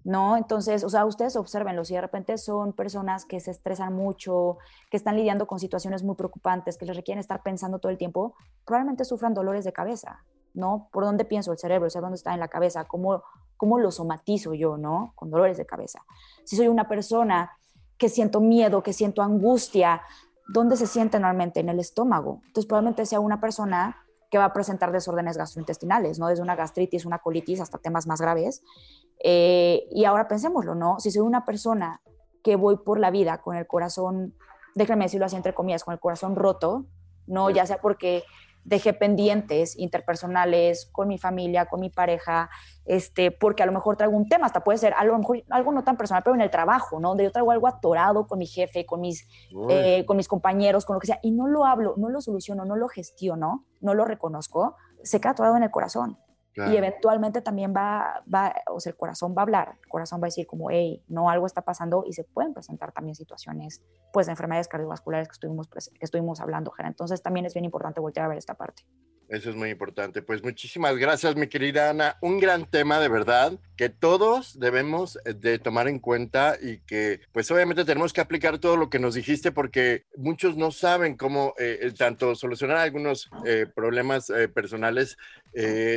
¿no? 0.06 0.38
Entonces, 0.38 0.84
o 0.84 0.90
sea, 0.90 1.06
ustedes 1.06 1.36
observenlo, 1.36 1.84
si 1.84 1.96
de 1.96 2.02
repente 2.02 2.38
son 2.38 2.74
personas 2.74 3.26
que 3.26 3.40
se 3.40 3.52
estresan 3.52 3.94
mucho, 3.94 4.58
que 4.90 4.98
están 4.98 5.18
lidiando 5.18 5.48
con 5.48 5.60
situaciones 5.60 6.02
muy 6.02 6.16
preocupantes, 6.16 6.78
que 6.78 6.86
les 6.86 6.96
requieren 6.96 7.20
estar 7.20 7.44
pensando 7.44 7.80
todo 7.80 7.92
el 7.92 7.98
tiempo, 7.98 8.36
probablemente 8.66 9.04
sufran 9.04 9.34
dolores 9.34 9.66
de 9.66 9.74
cabeza, 9.74 10.24
¿no? 10.56 10.90
¿Por 10.92 11.04
dónde 11.04 11.26
pienso 11.26 11.52
el 11.52 11.58
cerebro? 11.58 11.88
O 11.88 11.90
sea, 11.90 12.02
¿dónde 12.02 12.16
está 12.16 12.34
en 12.34 12.40
la 12.40 12.48
cabeza? 12.48 12.86
¿Cómo, 12.86 13.24
cómo 13.58 13.80
lo 13.80 13.92
somatizo 13.92 14.54
yo, 14.54 14.78
¿no? 14.78 15.14
Con 15.16 15.30
dolores 15.30 15.58
de 15.58 15.66
cabeza. 15.66 16.04
Si 16.44 16.56
soy 16.56 16.68
una 16.68 16.88
persona 16.88 17.52
que 17.98 18.10
siento 18.10 18.42
miedo, 18.42 18.84
que 18.84 18.94
siento 18.94 19.22
angustia, 19.22 20.02
¿dónde 20.48 20.78
se 20.78 20.88
siente 20.88 21.20
normalmente? 21.20 21.60
En 21.60 21.70
el 21.70 21.80
estómago. 21.80 22.42
Entonces, 22.48 22.66
probablemente 22.66 23.06
sea 23.06 23.20
una 23.20 23.40
persona 23.40 23.98
que 24.30 24.38
va 24.38 24.46
a 24.46 24.54
presentar 24.54 24.92
desórdenes 24.92 25.38
gastrointestinales, 25.38 26.20
¿no? 26.20 26.28
Desde 26.28 26.42
una 26.42 26.56
gastritis, 26.56 27.06
una 27.06 27.20
colitis, 27.20 27.62
hasta 27.62 27.78
temas 27.78 28.08
más 28.08 28.20
graves. 28.20 28.64
Eh, 29.24 29.88
y 29.92 30.06
ahora 30.06 30.28
pensémoslo, 30.28 30.76
¿no? 30.76 31.00
Si 31.00 31.12
soy 31.12 31.22
una 31.22 31.46
persona 31.46 32.02
que 32.44 32.56
voy 32.56 32.78
por 32.78 33.00
la 33.00 33.12
vida 33.12 33.42
con 33.42 33.56
el 33.56 33.66
corazón, 33.66 34.36
déjenme 34.76 35.06
decirlo 35.06 35.26
así 35.26 35.36
entre 35.36 35.54
comillas, 35.54 35.84
con 35.84 35.94
el 35.94 36.00
corazón 36.00 36.36
roto, 36.36 36.86
¿no? 37.28 37.50
Ya 37.50 37.66
sea 37.66 37.80
porque 37.80 38.24
dejé 38.66 38.94
pendientes 38.94 39.78
interpersonales 39.78 40.90
con 40.92 41.08
mi 41.08 41.18
familia, 41.18 41.68
con 41.68 41.80
mi 41.80 41.90
pareja, 41.90 42.50
este, 42.84 43.32
porque 43.32 43.64
a 43.64 43.66
lo 43.66 43.72
mejor 43.72 43.96
traigo 43.96 44.18
un 44.18 44.28
tema, 44.28 44.48
hasta 44.48 44.64
puede 44.64 44.80
ser 44.80 44.94
a 44.98 45.06
lo 45.06 45.18
mejor 45.18 45.44
algo 45.50 45.72
no 45.72 45.84
tan 45.84 45.98
personal, 45.98 46.24
pero 46.24 46.36
en 46.36 46.42
el 46.42 46.50
trabajo, 46.50 47.00
¿no? 47.00 47.10
Donde 47.10 47.24
yo 47.24 47.32
traigo 47.32 47.52
algo 47.52 47.68
atorado 47.68 48.28
con 48.28 48.40
mi 48.40 48.48
jefe, 48.48 48.86
con 48.86 49.02
mis, 49.02 49.28
eh, 49.70 50.04
con 50.06 50.18
mis 50.18 50.28
compañeros, 50.28 50.86
con 50.86 50.96
lo 50.96 51.00
que 51.00 51.08
sea, 51.08 51.20
y 51.22 51.32
no 51.32 51.48
lo 51.48 51.66
hablo, 51.66 51.94
no 51.98 52.10
lo 52.10 52.22
soluciono, 52.22 52.66
no 52.66 52.76
lo 52.76 52.88
gestiono, 52.88 53.66
no 53.82 53.94
lo 53.94 54.04
reconozco, 54.04 54.76
se 55.04 55.22
queda 55.22 55.32
atorado 55.32 55.58
en 55.58 55.64
el 55.64 55.72
corazón. 55.72 56.18
Y 56.56 56.78
eventualmente 56.78 57.42
también 57.42 57.74
va, 57.76 58.24
va, 58.34 58.56
o 58.72 58.80
sea, 58.80 58.92
el 58.92 58.98
corazón 58.98 59.36
va 59.38 59.42
a 59.42 59.44
hablar, 59.44 59.78
el 59.84 59.90
corazón 59.90 60.22
va 60.22 60.26
a 60.26 60.28
decir 60.28 60.48
como, 60.48 60.70
hey, 60.72 61.04
no, 61.08 61.30
algo 61.30 61.46
está 61.46 61.64
pasando 61.64 62.04
y 62.08 62.14
se 62.14 62.24
pueden 62.24 62.54
presentar 62.54 62.94
también 62.94 63.14
situaciones, 63.16 63.82
pues, 64.14 64.28
de 64.28 64.32
enfermedades 64.32 64.70
cardiovasculares 64.70 65.28
que 65.28 65.34
estuvimos, 65.34 65.68
que 65.68 65.80
estuvimos 66.00 66.40
hablando, 66.40 66.72
Jera. 66.72 66.88
Entonces 66.88 67.22
también 67.22 67.46
es 67.46 67.54
bien 67.54 67.66
importante 67.66 68.00
voltear 68.00 68.26
a 68.26 68.30
ver 68.30 68.38
esta 68.38 68.54
parte. 68.54 68.84
Eso 69.28 69.50
es 69.50 69.56
muy 69.56 69.72
importante. 69.72 70.22
Pues 70.22 70.44
muchísimas 70.44 70.98
gracias, 70.98 71.36
mi 71.36 71.48
querida 71.48 71.90
Ana. 71.90 72.18
Un 72.22 72.40
gran 72.40 72.66
tema 72.70 73.00
de 73.00 73.08
verdad 73.08 73.60
que 73.76 73.90
todos 73.90 74.60
debemos 74.60 75.20
de 75.26 75.60
tomar 75.60 75.88
en 75.88 76.00
cuenta 76.00 76.58
y 76.62 76.80
que 76.80 77.22
pues 77.32 77.50
obviamente 77.52 77.86
tenemos 77.86 78.14
que 78.14 78.22
aplicar 78.22 78.60
todo 78.60 78.78
lo 78.78 78.90
que 78.90 79.00
nos 79.00 79.16
dijiste 79.16 79.52
porque 79.52 80.06
muchos 80.16 80.56
no 80.56 80.72
saben 80.72 81.18
cómo 81.18 81.54
eh, 81.58 81.92
tanto 81.98 82.36
solucionar 82.36 82.78
algunos 82.78 83.30
eh, 83.46 83.66
problemas 83.74 84.30
eh, 84.30 84.48
personales, 84.48 85.18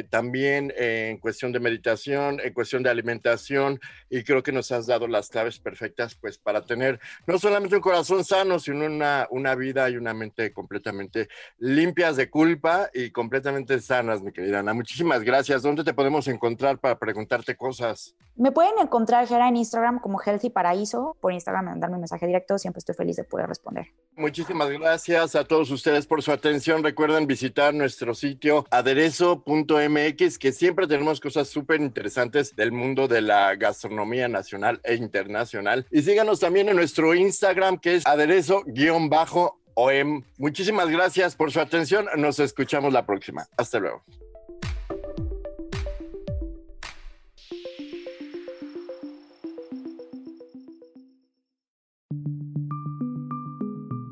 también 0.08 0.72
en 0.76 1.18
cuestión 1.18 1.50
de 1.50 1.58
meditación, 1.58 2.38
en 2.40 2.52
cuestión 2.52 2.84
de 2.84 2.90
alimentación 2.90 3.80
y 4.08 4.22
creo 4.22 4.40
que 4.40 4.52
nos 4.52 4.70
has 4.70 4.86
dado 4.86 5.08
las 5.08 5.30
claves 5.30 5.58
perfectas 5.58 6.14
pues 6.14 6.38
para 6.38 6.64
tener 6.64 7.00
no 7.26 7.40
solamente 7.40 7.74
un 7.74 7.82
corazón 7.82 8.24
sano, 8.24 8.60
sino 8.60 8.86
una, 8.86 9.26
una 9.32 9.56
vida 9.56 9.90
y 9.90 9.96
una 9.96 10.14
mente 10.14 10.52
completamente 10.52 11.28
limpias 11.58 12.14
de 12.14 12.30
culpa 12.30 12.88
y 12.94 13.10
completamente 13.18 13.80
sanas, 13.80 14.22
mi 14.22 14.30
querida 14.30 14.60
Ana. 14.60 14.72
Muchísimas 14.72 15.24
gracias. 15.24 15.62
¿Dónde 15.62 15.82
te 15.82 15.92
podemos 15.92 16.28
encontrar 16.28 16.78
para 16.78 16.96
preguntarte 16.96 17.56
cosas? 17.56 18.14
Me 18.36 18.52
pueden 18.52 18.74
encontrar, 18.80 19.26
Gera, 19.26 19.48
en 19.48 19.56
Instagram 19.56 19.98
como 19.98 20.20
Healthy 20.24 20.50
Paraíso. 20.50 21.16
Por 21.20 21.32
Instagram, 21.32 21.64
mandarme 21.64 21.96
un 21.96 22.02
mensaje 22.02 22.28
directo. 22.28 22.56
Siempre 22.58 22.78
estoy 22.78 22.94
feliz 22.94 23.16
de 23.16 23.24
poder 23.24 23.48
responder. 23.48 23.88
Muchísimas 24.16 24.70
gracias 24.70 25.34
a 25.34 25.42
todos 25.42 25.68
ustedes 25.72 26.06
por 26.06 26.22
su 26.22 26.30
atención. 26.30 26.84
Recuerden 26.84 27.26
visitar 27.26 27.74
nuestro 27.74 28.14
sitio 28.14 28.64
aderezo.mx, 28.70 30.38
que 30.38 30.52
siempre 30.52 30.86
tenemos 30.86 31.20
cosas 31.20 31.48
súper 31.48 31.80
interesantes 31.80 32.54
del 32.54 32.70
mundo 32.70 33.08
de 33.08 33.20
la 33.20 33.56
gastronomía 33.56 34.28
nacional 34.28 34.80
e 34.84 34.94
internacional. 34.94 35.88
Y 35.90 36.02
síganos 36.02 36.38
también 36.38 36.68
en 36.68 36.76
nuestro 36.76 37.16
Instagram, 37.16 37.78
que 37.78 37.96
es 37.96 38.06
aderezo-bajo 38.06 39.58
OEM. 39.80 40.24
Muchísimas 40.38 40.88
gracias 40.88 41.36
por 41.36 41.52
su 41.52 41.60
atención. 41.60 42.08
Nos 42.16 42.40
escuchamos 42.40 42.92
la 42.92 43.06
próxima. 43.06 43.46
Hasta 43.56 43.78
luego. 43.78 44.02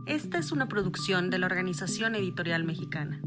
Esta 0.07 0.39
es 0.39 0.53
una 0.53 0.69
producción 0.69 1.31
de 1.31 1.39
la 1.39 1.47
Organización 1.47 2.15
Editorial 2.15 2.63
Mexicana. 2.63 3.21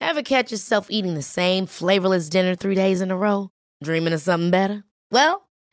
Ever 0.00 0.22
catch 0.22 0.50
yourself 0.50 0.88
eating 0.90 1.14
the 1.14 1.22
same 1.22 1.66
flavorless 1.66 2.28
dinner 2.28 2.56
three 2.56 2.74
days 2.74 3.00
in 3.00 3.12
a 3.12 3.16
row? 3.16 3.50
Dreaming 3.82 4.12
of 4.12 4.20
something 4.20 4.50
better? 4.50 4.84
Well, 5.10 5.43